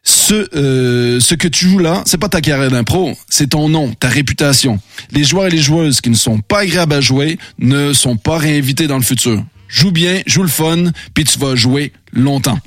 [0.03, 3.92] Ce, euh, ce que tu joues là, c'est pas ta carrière d'impro, c'est ton nom,
[3.92, 4.81] ta réputation.
[5.11, 8.38] Les joueurs et les joueuses qui ne sont pas agréables à jouer ne sont pas
[8.38, 9.44] réinvités dans le futur.
[9.68, 12.59] Joue bien, joue le fun, puis tu vas jouer longtemps.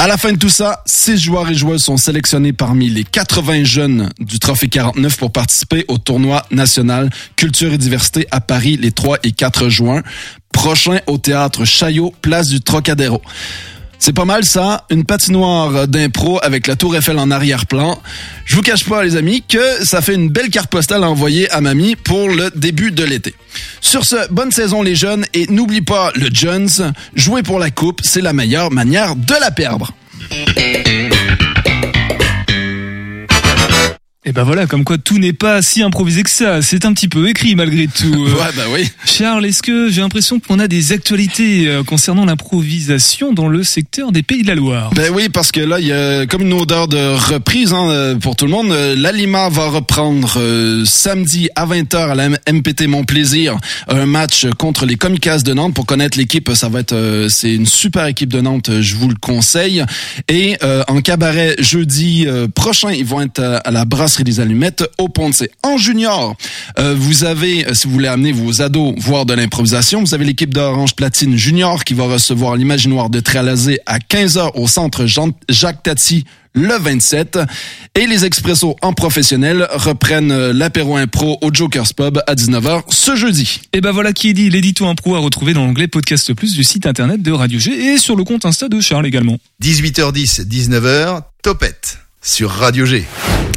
[0.00, 3.64] À la fin de tout ça, six joueurs et joueuses sont sélectionnés parmi les 80
[3.64, 8.92] jeunes du Trophée 49 pour participer au tournoi national Culture et Diversité à Paris les
[8.92, 10.02] 3 et 4 juin,
[10.52, 13.20] prochain au théâtre Chaillot, place du Trocadéro.
[13.98, 18.00] C'est pas mal ça, une patinoire d'impro avec la tour Eiffel en arrière-plan.
[18.44, 21.50] Je vous cache pas les amis que ça fait une belle carte postale à envoyer
[21.50, 23.34] à mamie pour le début de l'été.
[23.80, 28.00] Sur ce, bonne saison les jeunes et n'oublie pas le Jones, jouer pour la coupe,
[28.04, 29.92] c'est la meilleure manière de la perdre.
[34.28, 36.60] Et ben voilà, comme quoi tout n'est pas si improvisé que ça.
[36.60, 38.26] C'est un petit peu écrit malgré tout.
[38.38, 38.86] Ouais, bah oui.
[39.06, 44.12] Charles, est-ce que j'ai l'impression qu'on a des actualités euh, concernant l'improvisation dans le secteur
[44.12, 44.90] des Pays de la Loire?
[44.94, 48.14] Ben oui, parce que là, il y a comme une odeur de reprise hein, euh,
[48.16, 48.70] pour tout le monde.
[48.70, 53.56] Euh, L'Alima va reprendre euh, samedi à 20h à la MPT Mon Plaisir
[53.88, 55.74] un match contre les Comicas de Nantes.
[55.74, 59.08] Pour connaître l'équipe, ça va être euh, c'est une super équipe de Nantes, je vous
[59.08, 59.84] le conseille.
[60.28, 64.84] Et euh, en cabaret jeudi euh, prochain, ils vont être à la brasserie des Allumettes
[64.98, 65.50] au C.
[65.62, 66.36] En junior,
[66.78, 70.24] euh, vous avez, euh, si vous voulez amener vos ados voir de l'improvisation, vous avez
[70.24, 75.32] l'équipe d'Orange Platine Junior qui va recevoir l'Imaginoire de Tralazé à 15h au centre Jean-
[75.48, 77.38] Jacques Tati le 27.
[77.94, 83.14] Et les Expressos en professionnel reprennent euh, l'apéro impro au Joker's Pub à 19h ce
[83.16, 83.60] jeudi.
[83.72, 86.64] Et ben voilà qui est dit, l'édito impro à retrouver dans l'onglet Podcast Plus du
[86.64, 89.38] site internet de Radio G et sur le compte Insta de Charles également.
[89.62, 93.04] 18h10, 19h, Topette sur Radio G.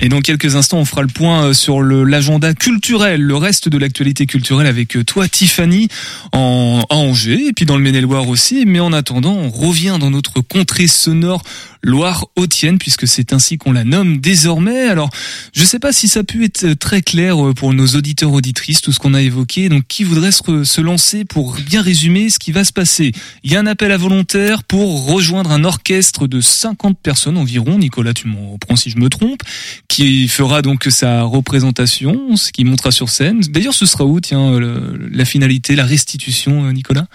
[0.02, 3.78] Et dans quelques instants, on fera le point euh, sur l'agenda culturel, le reste de
[3.78, 5.90] l'actualité culturelle avec euh, toi, Tiffany,
[6.34, 8.66] en, à Angers, et puis dans le Maine-et-Loire aussi.
[8.66, 11.44] Mais en attendant, on revient dans notre contrée sonore
[11.84, 14.88] Loire-Hautienne, puisque c'est ainsi qu'on la nomme désormais.
[14.88, 15.10] Alors,
[15.54, 18.92] je sais pas si ça a pu être très clair pour nos auditeurs auditrices, tout
[18.92, 19.70] ce qu'on a évoqué.
[19.70, 23.12] Donc, qui voudrait se, lancer pour bien résumer ce qui va se passer?
[23.44, 27.78] Il y a un appel à volontaires pour rejoindre un orchestre de 50 personnes environ.
[27.78, 29.42] Nicolas, tu m'en reprends si je me trompe,
[29.88, 33.42] qui fera donc sa représentation, ce qui montera sur scène.
[33.50, 37.08] D'ailleurs, ce sera où, tiens, la finalité, la restitution, euh, Nicolas?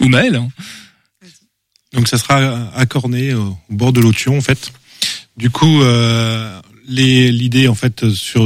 [0.00, 0.48] Ou Maël hein
[1.92, 4.72] Donc ça sera à Cornet, au bord de l'Otion en fait.
[5.36, 8.42] Du coup, euh, l'idée en fait sur,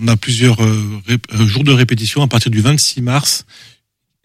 [0.00, 1.02] on a plusieurs euh,
[1.32, 3.46] euh, jours de répétition à partir du 26 mars.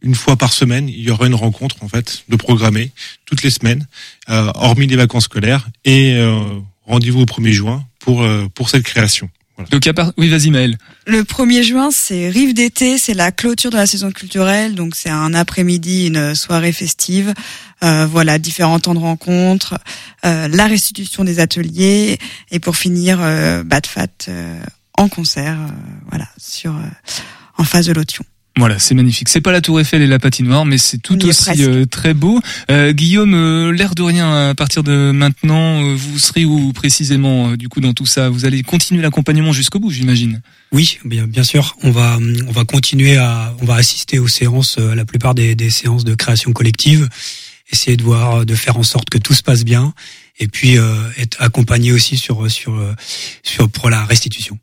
[0.01, 2.91] Une fois par semaine, il y aura une rencontre en fait de programmer
[3.25, 3.87] toutes les semaines,
[4.29, 6.39] euh, hormis les vacances scolaires, et euh,
[6.83, 9.29] rendez-vous au 1er juin pour euh, pour cette création.
[9.57, 9.89] Donc.
[10.17, 10.77] Oui, vas-y Maël.
[11.07, 15.09] Le 1er juin, c'est Rive d'été, c'est la clôture de la saison culturelle, donc c'est
[15.09, 17.33] un après-midi, une soirée festive.
[17.83, 19.77] Euh, voilà, différents temps de rencontre,
[20.25, 22.17] euh, la restitution des ateliers,
[22.51, 24.59] et pour finir, euh, Bad Fat euh,
[24.97, 25.71] en concert, euh,
[26.09, 26.73] voilà, sur
[27.57, 28.25] en face de l'Otion.
[28.57, 29.27] Voilà, c'est magnifique.
[29.27, 32.39] C'est pas la Tour Eiffel et la patinoire, mais c'est tout aussi euh, très beau.
[32.71, 37.49] Euh, Guillaume, euh, l'air de rien, à partir de maintenant, euh, vous serez où précisément
[37.49, 38.29] euh, du coup dans tout ça?
[38.29, 40.41] Vous allez continuer l'accompagnement jusqu'au bout, j'imagine?
[40.71, 41.75] Oui, bien, bien sûr.
[41.83, 45.53] On va, on va continuer à, on va assister aux séances, euh, la plupart des,
[45.55, 47.09] des séances de création collective,
[47.73, 49.93] essayer de voir, de faire en sorte que tout se passe bien,
[50.39, 52.93] et puis euh, être accompagné aussi sur, sur, euh,
[53.43, 54.57] sur pour la restitution.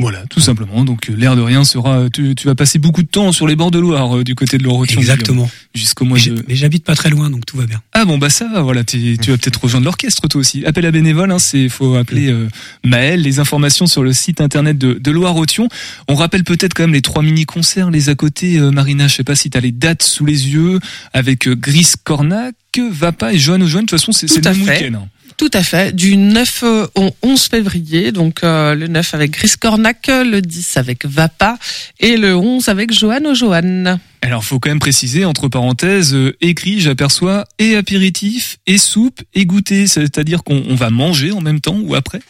[0.00, 0.84] Voilà, tout simplement.
[0.84, 2.08] Donc euh, l'air de rien sera.
[2.12, 4.58] Tu, tu vas passer beaucoup de temps sur les bords de Loire euh, du côté
[4.58, 5.00] de l'Orotion.
[5.00, 5.48] Exactement.
[5.74, 6.42] Jusqu'au mois de.
[6.48, 7.80] Mais j'habite pas très loin, donc tout va bien.
[7.92, 8.62] Ah bon bah ça va.
[8.62, 10.64] Voilà, tu vas peut-être rejoindre l'orchestre toi aussi.
[10.64, 12.48] Appel à bénévoles, hein, c'est faut appeler euh,
[12.84, 13.20] Maël.
[13.22, 15.68] Les informations sur le site internet de, de Loire-Othion.
[16.08, 18.58] On rappelle peut-être quand même les trois mini concerts les à côté.
[18.58, 20.80] euh, Marina, je sais pas si t'as les dates sous les yeux
[21.12, 22.54] avec euh, Gris Cornac,
[22.90, 23.84] Vapa et Joanne Joanne.
[23.84, 24.98] De toute façon, c'est le même week-end.
[25.02, 25.08] hein.
[25.40, 25.96] Tout à fait.
[25.96, 26.64] Du 9
[26.96, 31.56] au 11 février, donc euh, le 9 avec Chris Cornac, le 10 avec Vapa
[31.98, 33.98] et le 11 avec Johan O'Johan.
[34.20, 39.46] Alors, faut quand même préciser, entre parenthèses, euh, écrit, j'aperçois, et apéritif, et soupe, et
[39.46, 39.86] goûter.
[39.86, 42.20] C'est-à-dire qu'on on va manger en même temps ou après.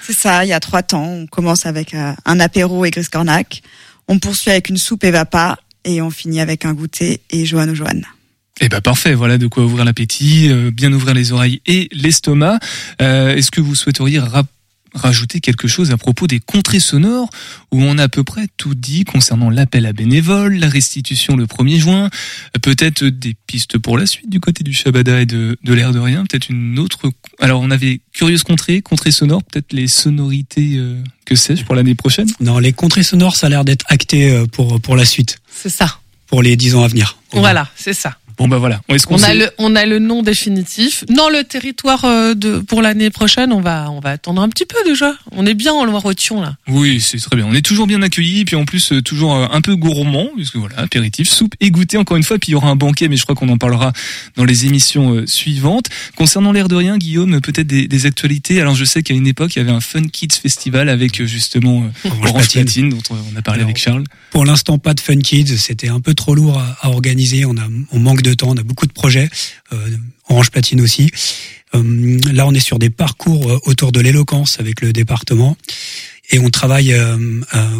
[0.00, 1.08] C'est ça, il y a trois temps.
[1.08, 3.62] On commence avec euh, un apéro et Gris Cornac,
[4.06, 7.68] on poursuit avec une soupe et Vapa, et on finit avec un goûter et Johan
[7.68, 8.02] O'Johan.
[8.60, 12.58] Eh ben parfait, voilà de quoi ouvrir l'appétit, euh, bien ouvrir les oreilles et l'estomac.
[13.02, 14.44] Euh, Est-ce que vous souhaiteriez ra-
[14.94, 17.28] rajouter quelque chose à propos des contrées sonores
[17.70, 21.44] où on a à peu près tout dit concernant l'appel à bénévoles, la restitution le
[21.44, 22.08] 1er juin,
[22.62, 25.98] peut-être des pistes pour la suite du côté du Shabada et de, de l'air de
[25.98, 27.10] rien, peut-être une autre...
[27.40, 31.94] Alors on avait Curieuse Contrée, Contrée sonore, peut-être les sonorités, euh, que sais-je, pour l'année
[31.94, 32.28] prochaine?
[32.40, 35.68] Non, les contrées sonores, ça a l'air d'être acté euh, pour, pour la suite, C'est
[35.68, 35.98] ça.
[36.26, 37.18] pour les dix ans à venir.
[37.32, 38.16] Voilà, c'est ça.
[38.38, 41.04] Bon bah voilà, est-ce qu'on On a le on a le nom définitif.
[41.08, 44.66] Non, le territoire euh, de pour l'année prochaine, on va on va attendre un petit
[44.66, 45.14] peu déjà.
[45.32, 46.56] On est bien en Loire-Othion là.
[46.68, 47.46] Oui, c'est très bien.
[47.48, 50.56] On est toujours bien accueillis, puis en plus euh, toujours euh, un peu gourmand, puisque
[50.56, 53.16] voilà, apéritif, soupe et goûter encore une fois, puis il y aura un banquet, mais
[53.16, 53.92] je crois qu'on en parlera
[54.36, 55.86] dans les émissions suivantes.
[56.16, 58.60] Concernant l'air de rien, Guillaume, peut-être des, des actualités?
[58.60, 61.90] Alors je sais qu'à une époque, il y avait un Fun Kids Festival avec justement
[62.04, 62.62] Orange Platine.
[62.64, 64.04] Platine, dont on a parlé Alors, avec Charles.
[64.30, 65.56] Pour l'instant, pas de Fun Kids.
[65.56, 67.44] C'était un peu trop lourd à, à organiser.
[67.46, 68.50] On a, on manque temps.
[68.50, 69.28] On a beaucoup de projets.
[69.72, 69.76] Euh,
[70.28, 71.10] Orange Platine aussi.
[71.74, 75.56] Euh, là, on est sur des parcours euh, autour de l'éloquence avec le département.
[76.30, 76.92] Et on travaille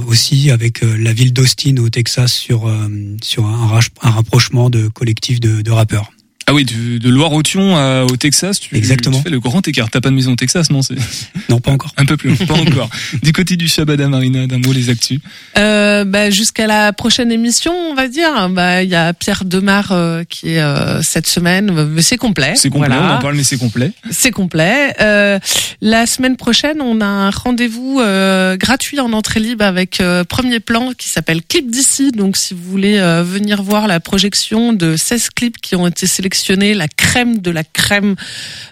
[0.07, 2.73] aussi avec la ville d'Austin au Texas sur
[3.21, 6.13] sur un, rapprochement de collectifs de rappeurs.
[6.49, 9.17] Ah oui, du- de Loire-Othion au Texas, tu, Exactement.
[9.17, 9.91] tu fais le grand écart.
[9.91, 10.95] T'as pas de maison au Texas, non c'est
[11.49, 11.91] Non, pas encore.
[11.97, 12.89] Un peu plus, pas encore.
[13.23, 15.19] Du côté du Shabada Marina, d'un mot les actus.
[15.59, 18.49] Euh, bah, jusqu'à la prochaine émission, on va dire.
[18.51, 22.53] Bah il y a Pierre Demar euh, qui est euh, cette semaine, c'est complet.
[22.55, 23.13] C'est complet, Voilà.
[23.15, 23.91] on en parle, mais c'est complet.
[24.11, 24.95] C'est complet.
[25.01, 25.41] Euh,
[25.81, 30.61] la semaine prochaine, on a un rendez-vous euh, gratuit en entrée libre avec euh, Premier
[30.61, 32.13] Plan qui s'appelle Clip d'ici.
[32.13, 36.07] Donc, si vous voulez euh, venir voir la projection de 16 clips qui ont été
[36.07, 36.36] sélectionnés,
[36.74, 38.16] la crème de la crème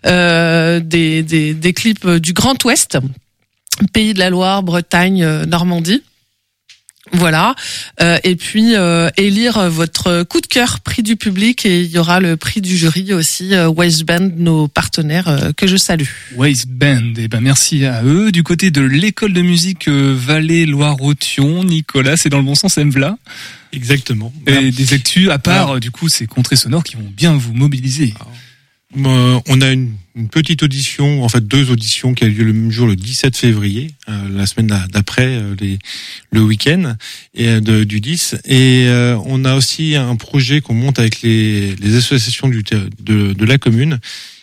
[0.07, 2.99] euh, des, des, clips euh, du Grand Ouest,
[3.93, 6.03] pays de la Loire, Bretagne, euh, Normandie.
[7.13, 7.55] Voilà.
[8.01, 11.99] Euh, et puis euh, élire votre coup de cœur, prix du public, et il y
[11.99, 16.09] aura le prix du jury aussi, euh, West Band, nos partenaires euh, que je salue.
[16.35, 18.33] Waze Band, eh ben merci à eux.
[18.33, 22.79] Du côté de l'école de musique euh, Vallée Loire-Othion, Nicolas, c'est dans le bon sens,
[22.79, 23.19] Mvla.
[23.73, 24.33] Exactement.
[24.47, 28.15] Et des actus, à part, du coup, ces contrées sonores qui vont bien vous mobiliser.
[28.97, 29.95] Euh, on a une,
[30.31, 33.91] petite audition, en fait deux auditions qui a lieu le même jour, le 17 février,
[34.09, 35.57] euh, la semaine d'a- d'après, euh,
[36.31, 36.95] le week-end
[37.35, 38.37] et du 10.
[38.45, 38.87] Et
[39.27, 43.99] on a aussi un projet qu'on monte avec les, associations de, la commune,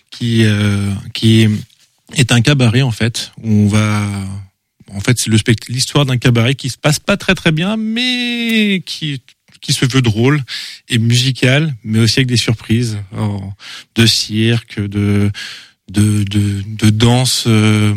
[0.09, 4.09] qui est un cabaret en fait où on va
[4.93, 5.31] en fait c'est
[5.69, 9.21] l'histoire d'un cabaret qui se passe pas très très bien mais qui
[9.61, 10.43] qui se veut drôle
[10.89, 12.97] et musical mais aussi avec des surprises
[13.95, 15.31] de cirque de
[15.89, 17.93] de de, de danse euh,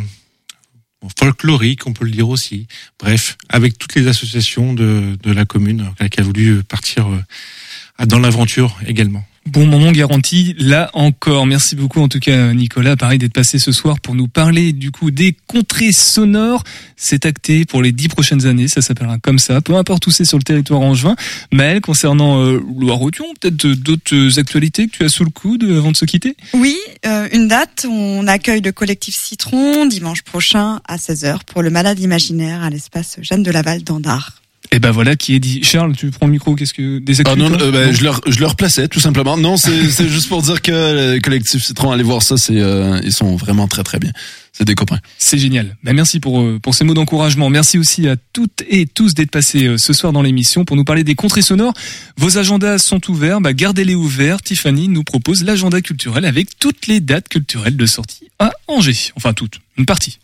[1.18, 2.66] folklorique on peut le dire aussi.
[2.98, 8.18] Bref avec toutes les associations de de la commune qui a voulu partir euh, dans
[8.18, 11.46] l'aventure également Bon moment garanti, là encore.
[11.46, 14.90] Merci beaucoup en tout cas Nicolas, pareil d'être passé ce soir pour nous parler du
[14.90, 16.64] coup des contrées sonores.
[16.96, 19.60] C'est acté pour les dix prochaines années, ça s'appellera comme ça.
[19.60, 21.14] Peu importe où c'est sur le territoire en juin.
[21.52, 25.78] Maëlle, concernant euh, Loire-Othion, peut-être euh, d'autres actualités que tu as sous le coude euh,
[25.78, 26.36] avant de se quitter?
[26.54, 27.86] Oui, euh, une date.
[27.88, 33.18] On accueille le collectif Citron dimanche prochain à 16h pour le malade imaginaire à l'espace
[33.20, 34.43] Jeanne de Laval d'Andard.
[34.72, 35.62] Et ben voilà qui est dit.
[35.62, 38.20] Charles, tu prends le micro, qu'est-ce que des Ah non, euh, ben, Non je leur
[38.26, 39.36] je leur plaçais tout simplement.
[39.36, 43.00] Non, c'est c'est juste pour dire que le collectif Citron, allez voir ça, c'est euh,
[43.04, 44.10] ils sont vraiment très très bien.
[44.56, 45.00] C'est des copains.
[45.18, 45.76] C'est génial.
[45.82, 47.50] Ben, merci pour, euh, pour ces mots d'encouragement.
[47.50, 50.84] Merci aussi à toutes et tous d'être passés euh, ce soir dans l'émission pour nous
[50.84, 51.74] parler des contrées sonores.
[52.16, 53.40] Vos agendas sont ouverts.
[53.40, 54.40] Bah, gardez-les ouverts.
[54.40, 59.10] Tiffany nous propose l'agenda culturel avec toutes les dates culturelles de sortie à Angers.
[59.16, 59.58] Enfin, toutes.
[59.76, 60.20] Une partie.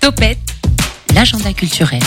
[0.00, 0.57] Topette,
[1.18, 2.00] l'agenda culturel.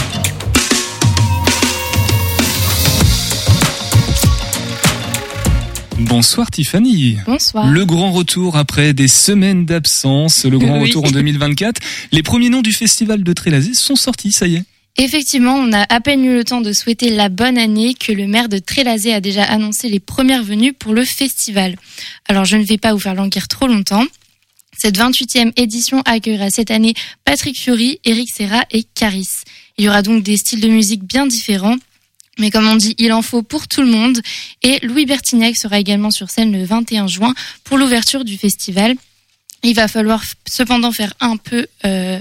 [6.00, 7.18] Bonsoir Tiffany.
[7.26, 7.68] Bonsoir.
[7.68, 10.88] Le grand retour après des semaines d'absence, le grand Oui.
[10.88, 11.82] retour en 2024.
[12.14, 14.64] Les premiers noms du festival de Trélazé sont sortis, ça y est.
[14.98, 18.28] Effectivement, on a à peine eu le temps de souhaiter la bonne année que le
[18.28, 21.76] maire de Trélazé a déjà annoncé les premières venues pour le festival.
[22.30, 24.06] Alors je ne vais pas vous faire languir trop longtemps.
[24.78, 26.94] Cette 28e édition accueillera cette année
[27.26, 29.30] Patrick Fiori, Eric Serra et Caris.
[29.78, 31.78] Il y aura donc des styles de musique bien différents.
[32.40, 34.20] Mais comme on dit, il en faut pour tout le monde.
[34.64, 38.96] Et Louis Bertignac sera également sur scène le 21 juin pour l'ouverture du festival.
[39.64, 42.20] Il va falloir cependant faire un peu, euh,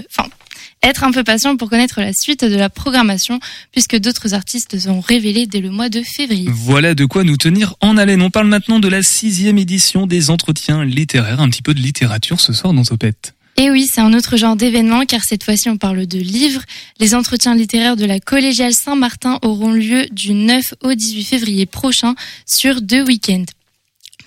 [0.83, 3.39] être un peu patient pour connaître la suite de la programmation,
[3.71, 6.49] puisque d'autres artistes sont révélés dès le mois de février.
[6.51, 8.21] Voilà de quoi nous tenir en haleine.
[8.21, 11.41] On parle maintenant de la sixième édition des entretiens littéraires.
[11.41, 13.35] Un petit peu de littérature ce soir dans Topette.
[13.57, 16.63] Et oui, c'est un autre genre d'événement, car cette fois-ci on parle de livres.
[16.99, 22.15] Les entretiens littéraires de la collégiale Saint-Martin auront lieu du 9 au 18 février prochain
[22.45, 23.45] sur deux week-ends.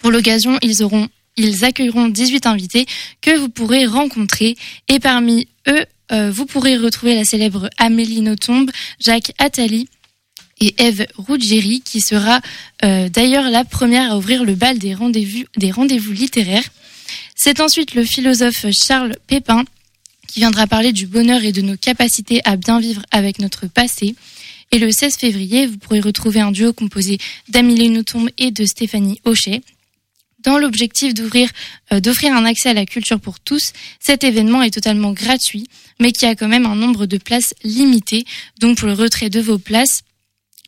[0.03, 2.87] Pour l'occasion, ils auront ils accueilleront 18 invités
[3.21, 4.57] que vous pourrez rencontrer
[4.89, 8.67] et parmi eux, euh, vous pourrez retrouver la célèbre Amélie Nothomb,
[9.01, 9.89] Jacques Attali
[10.61, 12.41] et Eve Ruggieri qui sera
[12.85, 16.69] euh, d'ailleurs la première à ouvrir le bal des rendez-vous littéraires.
[17.35, 19.65] C'est ensuite le philosophe Charles Pépin
[20.29, 24.15] qui viendra parler du bonheur et de nos capacités à bien vivre avec notre passé.
[24.73, 29.21] Et le 16 février, vous pourrez retrouver un duo composé d'Amélie Nothomb et de Stéphanie
[29.25, 29.63] Hochet.
[30.45, 31.15] Dans l'objectif
[31.93, 35.67] euh, d'offrir un accès à la culture pour tous, cet événement est totalement gratuit,
[36.01, 38.25] mais qui a quand même un nombre de places limité.
[38.61, 40.03] Donc pour le retrait de vos places,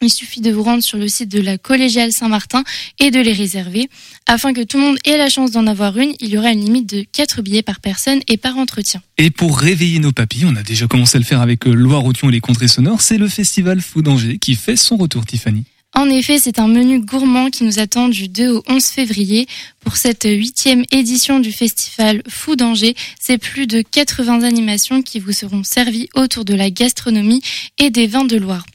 [0.03, 2.65] il suffit de vous rendre sur le site de la Collégiale Saint-Martin
[2.99, 3.89] et de les réserver.
[4.27, 6.61] Afin que tout le monde ait la chance d'en avoir une, il y aura une
[6.61, 9.01] limite de 4 billets par personne et par entretien.
[9.17, 12.29] Et pour réveiller nos papilles, on a déjà commencé à le faire avec euh, Loire-Othion
[12.29, 15.65] et les contrées sonores, c'est le festival Fou d'Angers qui fait son retour, Tiffany.
[15.97, 19.47] En effet, c'est un menu gourmand qui nous attend du 2 au 11 février.
[19.81, 25.33] Pour cette huitième édition du festival Fou d'Angers, c'est plus de 80 animations qui vous
[25.33, 27.41] seront servies autour de la gastronomie
[27.79, 28.67] et des vins de Loire.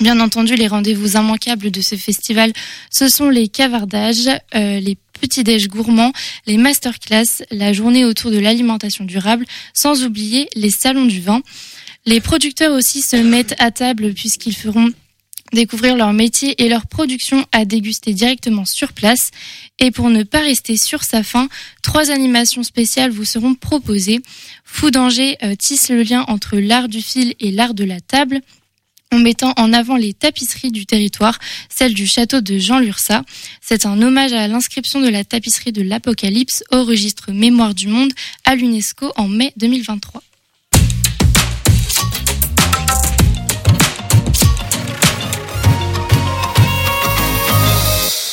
[0.00, 2.52] Bien entendu, les rendez-vous immanquables de ce festival,
[2.90, 6.12] ce sont les cavardages, euh, les petits-déj gourmands,
[6.46, 11.40] les masterclass, la journée autour de l'alimentation durable, sans oublier les salons du vin.
[12.04, 14.90] Les producteurs aussi se mettent à table puisqu'ils feront
[15.52, 19.30] découvrir leur métier et leur production à déguster directement sur place.
[19.78, 21.48] Et pour ne pas rester sur sa faim,
[21.82, 24.20] trois animations spéciales vous seront proposées.
[24.64, 28.40] Fou d'Angers euh, tisse le lien entre l'art du fil et l'art de la table
[29.12, 31.38] en mettant en avant les tapisseries du territoire,
[31.68, 33.24] celle du château de Jean Lursa.
[33.60, 38.12] C'est un hommage à l'inscription de la tapisserie de l'Apocalypse au registre Mémoire du Monde
[38.44, 40.22] à l'UNESCO en mai 2023.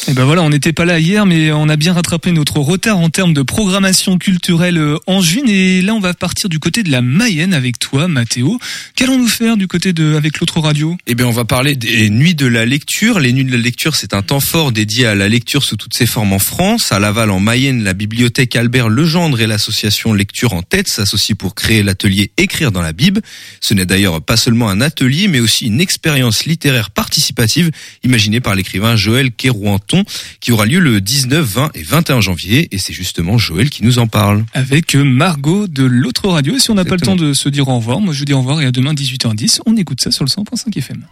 [0.09, 2.97] Et ben voilà, on n'était pas là hier, mais on a bien rattrapé notre retard
[2.97, 5.43] en termes de programmation culturelle euh, en juin.
[5.47, 8.57] Et là, on va partir du côté de la Mayenne avec toi, Mathéo.
[8.95, 10.95] Qu'allons-nous faire du côté de avec l'autre radio?
[11.07, 13.19] Eh bien, on va parler des nuits de la lecture.
[13.19, 15.93] Les nuits de la lecture, c'est un temps fort dédié à la lecture sous toutes
[15.93, 16.93] ses formes en France.
[16.93, 21.53] À Laval, en Mayenne, la bibliothèque Albert Legendre et l'association Lecture en tête s'associent pour
[21.53, 23.21] créer l'atelier Écrire dans la Bible.
[23.59, 27.71] Ce n'est d'ailleurs pas seulement un atelier, mais aussi une expérience littéraire participative
[28.05, 29.96] imaginée par l'écrivain Joël Kérouanton.
[30.39, 32.67] Qui aura lieu le 19, 20 et 21 janvier.
[32.71, 34.45] Et c'est justement Joël qui nous en parle.
[34.53, 36.55] Avec euh, Margot de l'autre radio.
[36.55, 38.33] Et si on n'a pas le temps de se dire au revoir, moi je dis
[38.33, 39.61] au revoir et à demain 18h10.
[39.65, 41.05] On écoute ça sur le 100.5 FM.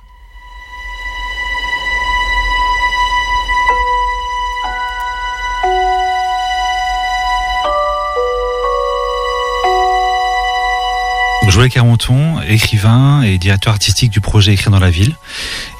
[11.55, 15.15] Joël Caronton, écrivain et directeur artistique du projet Écrire dans la ville,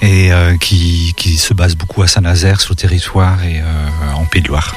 [0.02, 4.24] et euh, qui, qui, se base beaucoup à Saint-Nazaire, sur le territoire et euh, en
[4.24, 4.74] Pays de Loire.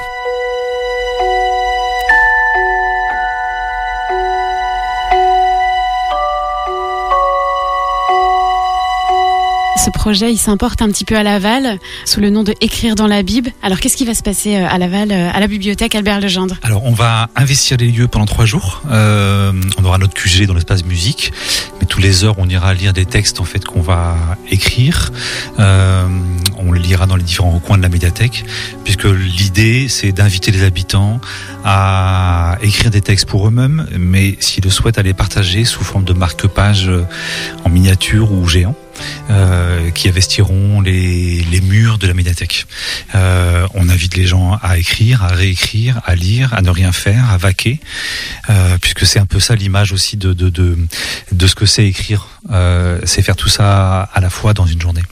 [9.79, 13.07] Ce projet, il s'importe un petit peu à Laval sous le nom de Écrire dans
[13.07, 13.53] la Bible.
[13.63, 16.57] Alors, qu'est-ce qui va se passer euh, à Laval, euh, à la bibliothèque Albert Legendre
[16.65, 18.83] Alors, on va investir les lieux pendant trois jours.
[18.91, 21.33] Euh, on aura notre QG dans l'espace musique,
[21.79, 24.17] mais tous les heures, on ira lire des textes en fait qu'on va
[24.51, 25.13] écrire.
[25.59, 28.45] On les lira dans les différents recoins de la médiathèque,
[28.83, 31.21] puisque l'idée, c'est d'inviter les habitants
[31.65, 36.05] à écrire des textes pour eux-mêmes, mais s'ils le souhaitent, à les partager sous forme
[36.05, 36.91] de marque-page
[37.65, 38.75] en miniature ou géant.
[39.31, 42.67] Euh, qui investiront les, murs de la médiathèque.
[43.15, 47.31] Euh, on invite les gens à écrire, à réécrire, à lire, à ne rien faire,
[47.31, 47.81] à vaquer,
[48.49, 50.35] euh, puisque c'est un peu ça l'image aussi de,
[51.47, 52.29] ce que c'est écrire.
[53.05, 55.03] C'est faire tout ça à la fois dans une journée.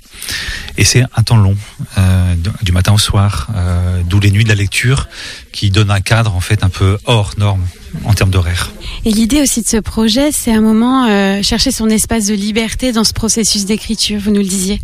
[0.78, 1.56] Et c'est un temps long,
[1.98, 5.08] euh, du matin au soir, euh, d'où les nuits de la lecture,
[5.52, 7.66] qui donnent un cadre en fait un peu hors norme
[8.04, 8.72] en termes d'horaire.
[9.06, 12.92] Et l'idée aussi de ce projet, c'est un moment euh, chercher son espace de liberté
[12.92, 14.80] dans ce processus d'écriture, vous nous le disiez.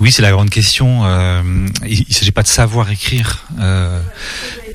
[0.00, 1.04] Oui, c'est la grande question.
[1.86, 3.46] Il ne s'agit pas de savoir écrire.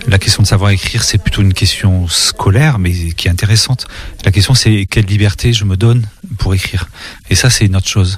[0.07, 3.87] La question de savoir écrire, c'est plutôt une question scolaire, mais qui est intéressante.
[4.25, 6.07] La question, c'est quelle liberté je me donne
[6.39, 6.89] pour écrire.
[7.29, 8.17] Et ça, c'est une autre chose.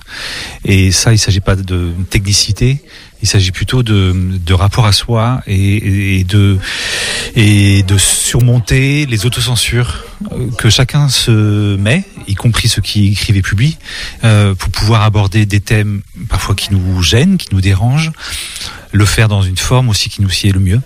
[0.64, 2.82] Et ça, il ne s'agit pas de technicité.
[3.24, 6.60] Il s'agit plutôt de, de rapport à soi et, de,
[7.38, 10.04] et de surmonter les autocensures
[10.58, 13.78] que chacun se met, y compris ceux qui écrivent et publient,
[14.26, 18.12] euh, pour pouvoir aborder des thèmes parfois qui nous gênent, qui nous dérangent,
[18.92, 20.82] le faire dans une forme aussi qui nous sied le mieux.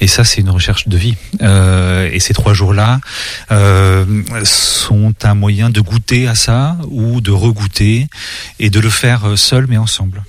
[0.00, 1.16] Et ça, c'est une recherche de vie.
[1.42, 3.00] Euh, et ces trois jours-là
[3.50, 4.04] euh,
[4.44, 8.06] sont un moyen de goûter à ça ou de regoûter
[8.60, 10.24] et de le faire seul mais ensemble.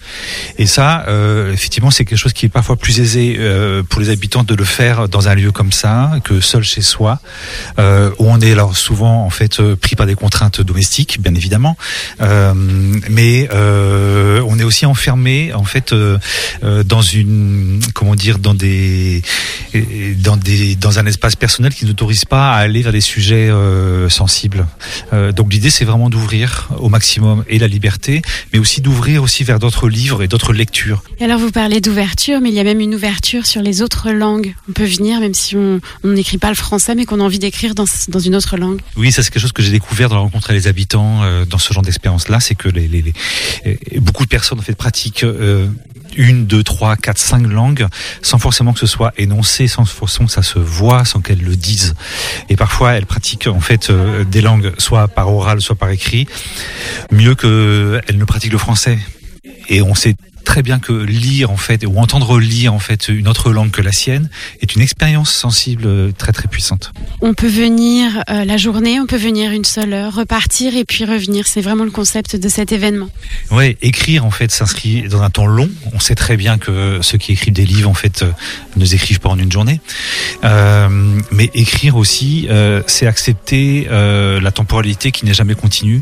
[0.57, 4.09] Et ça, euh, effectivement, c'est quelque chose qui est parfois plus aisé euh, pour les
[4.09, 7.19] habitants de le faire dans un lieu comme ça que seul chez soi,
[7.79, 11.77] euh, où on est alors souvent en fait pris par des contraintes domestiques, bien évidemment,
[12.19, 15.93] mais on est aussi enfermé en fait
[16.63, 19.21] dans une comment dire dans des
[20.17, 24.09] dans des dans un espace personnel qui n'autorise pas à aller vers des sujets euh,
[24.09, 24.67] sensibles.
[25.13, 28.21] Euh, donc l'idée c'est vraiment d'ouvrir au maximum et la liberté,
[28.53, 31.03] mais aussi d'ouvrir aussi vers d'autres livres et d'autres lectures.
[31.21, 34.09] Et alors vous parlez d'ouverture, mais il y a même une ouverture sur les autres
[34.11, 34.55] langues.
[34.69, 37.75] On peut venir même si on n'écrit pas le français, mais qu'on a envie d'écrire
[37.75, 38.79] dans, dans une autre langue.
[38.95, 41.43] Oui, ça c'est quelque chose que j'ai découvert dans la rencontre avec les habitants euh,
[41.43, 45.25] dans ce genre d'expérience-là, c'est que les, les, les, beaucoup de personnes en fait pratiquent
[45.25, 45.67] euh,
[46.15, 47.85] une, deux, trois, quatre, cinq langues,
[48.21, 51.57] sans forcément que ce soit énoncé, sans forcément que ça se voit, sans qu'elles le
[51.57, 51.95] disent.
[52.47, 56.27] Et parfois, elles pratiquent en fait euh, des langues, soit par oral, soit par écrit,
[57.11, 58.97] mieux qu'elles ne pratiquent le français.
[59.67, 60.15] Et on sait
[60.45, 63.81] très bien que lire en fait ou entendre lire en fait une autre langue que
[63.81, 64.29] la sienne
[64.61, 66.91] est une expérience sensible très très puissante.
[67.21, 71.05] On peut venir euh, la journée, on peut venir une seule heure, repartir et puis
[71.05, 71.47] revenir.
[71.47, 73.09] C'est vraiment le concept de cet événement.
[73.51, 75.69] Ouais, écrire en fait s'inscrit dans un temps long.
[75.93, 78.31] On sait très bien que ceux qui écrivent des livres en fait euh,
[78.75, 79.81] ne écrivent pas en une journée.
[80.43, 80.87] Euh,
[81.31, 86.01] mais écrire aussi, euh, c'est accepter euh, la temporalité qui n'est jamais continue,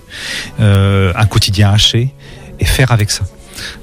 [0.60, 2.14] un quotidien haché
[2.60, 3.24] et faire avec ça.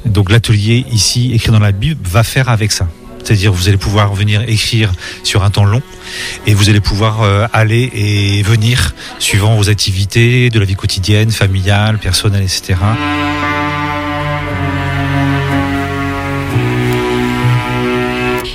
[0.04, 2.88] Donc l'atelier ici, écrit dans la Bible, va faire avec ça.
[3.22, 5.82] C'est-à-dire vous allez pouvoir venir écrire sur un temps long
[6.46, 11.30] et vous allez pouvoir euh, aller et venir suivant vos activités de la vie quotidienne,
[11.30, 12.74] familiale, personnelle, etc.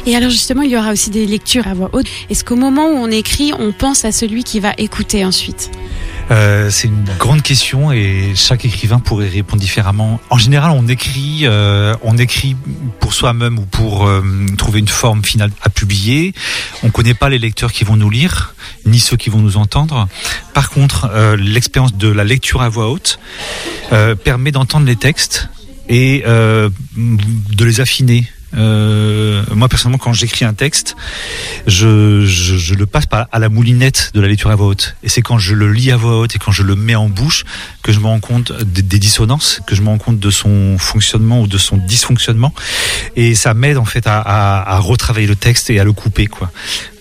[0.05, 2.07] Et alors justement, il y aura aussi des lectures à voix haute.
[2.29, 5.71] Est-ce qu'au moment où on écrit, on pense à celui qui va écouter ensuite?
[6.31, 10.19] Euh, c'est une grande question et chaque écrivain pourrait répondre différemment.
[10.29, 12.55] En général, on écrit, euh, on écrit
[12.99, 14.23] pour soi-même ou pour euh,
[14.57, 16.33] trouver une forme finale à publier.
[16.83, 18.53] On connaît pas les lecteurs qui vont nous lire,
[18.85, 20.07] ni ceux qui vont nous entendre.
[20.53, 23.19] Par contre, euh, l'expérience de la lecture à voix haute
[23.91, 25.49] euh, permet d'entendre les textes
[25.87, 30.95] et de les affiner Euh, moi personnellement, quand j'écris un texte,
[31.67, 34.95] je, je, je, le passe à la moulinette de la lecture à voix haute.
[35.03, 37.09] Et c'est quand je le lis à voix haute et quand je le mets en
[37.09, 37.45] bouche
[37.83, 40.77] que je me rends compte des, des dissonances, que je me rends compte de son
[40.77, 42.53] fonctionnement ou de son dysfonctionnement.
[43.15, 46.27] Et ça m'aide en fait à, à, à, retravailler le texte et à le couper.
[46.27, 46.51] Quoi.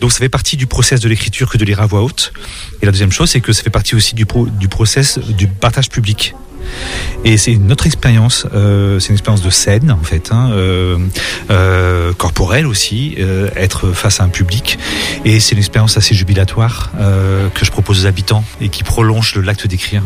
[0.00, 2.32] Donc ça fait partie du process de l'écriture que de lire à voix haute.
[2.82, 5.48] Et la deuxième chose, c'est que ça fait partie aussi du, pro, du process du
[5.48, 6.34] partage public.
[7.24, 10.98] Et c'est une autre expérience, euh, c'est une expérience de scène en fait, hein, euh,
[11.50, 13.16] euh, corporelle aussi,
[13.56, 14.78] être face à un public.
[15.24, 16.92] Et c'est une expérience assez jubilatoire
[17.54, 20.02] que je propose aux habitants et qui prolonge l'acte d'écrire.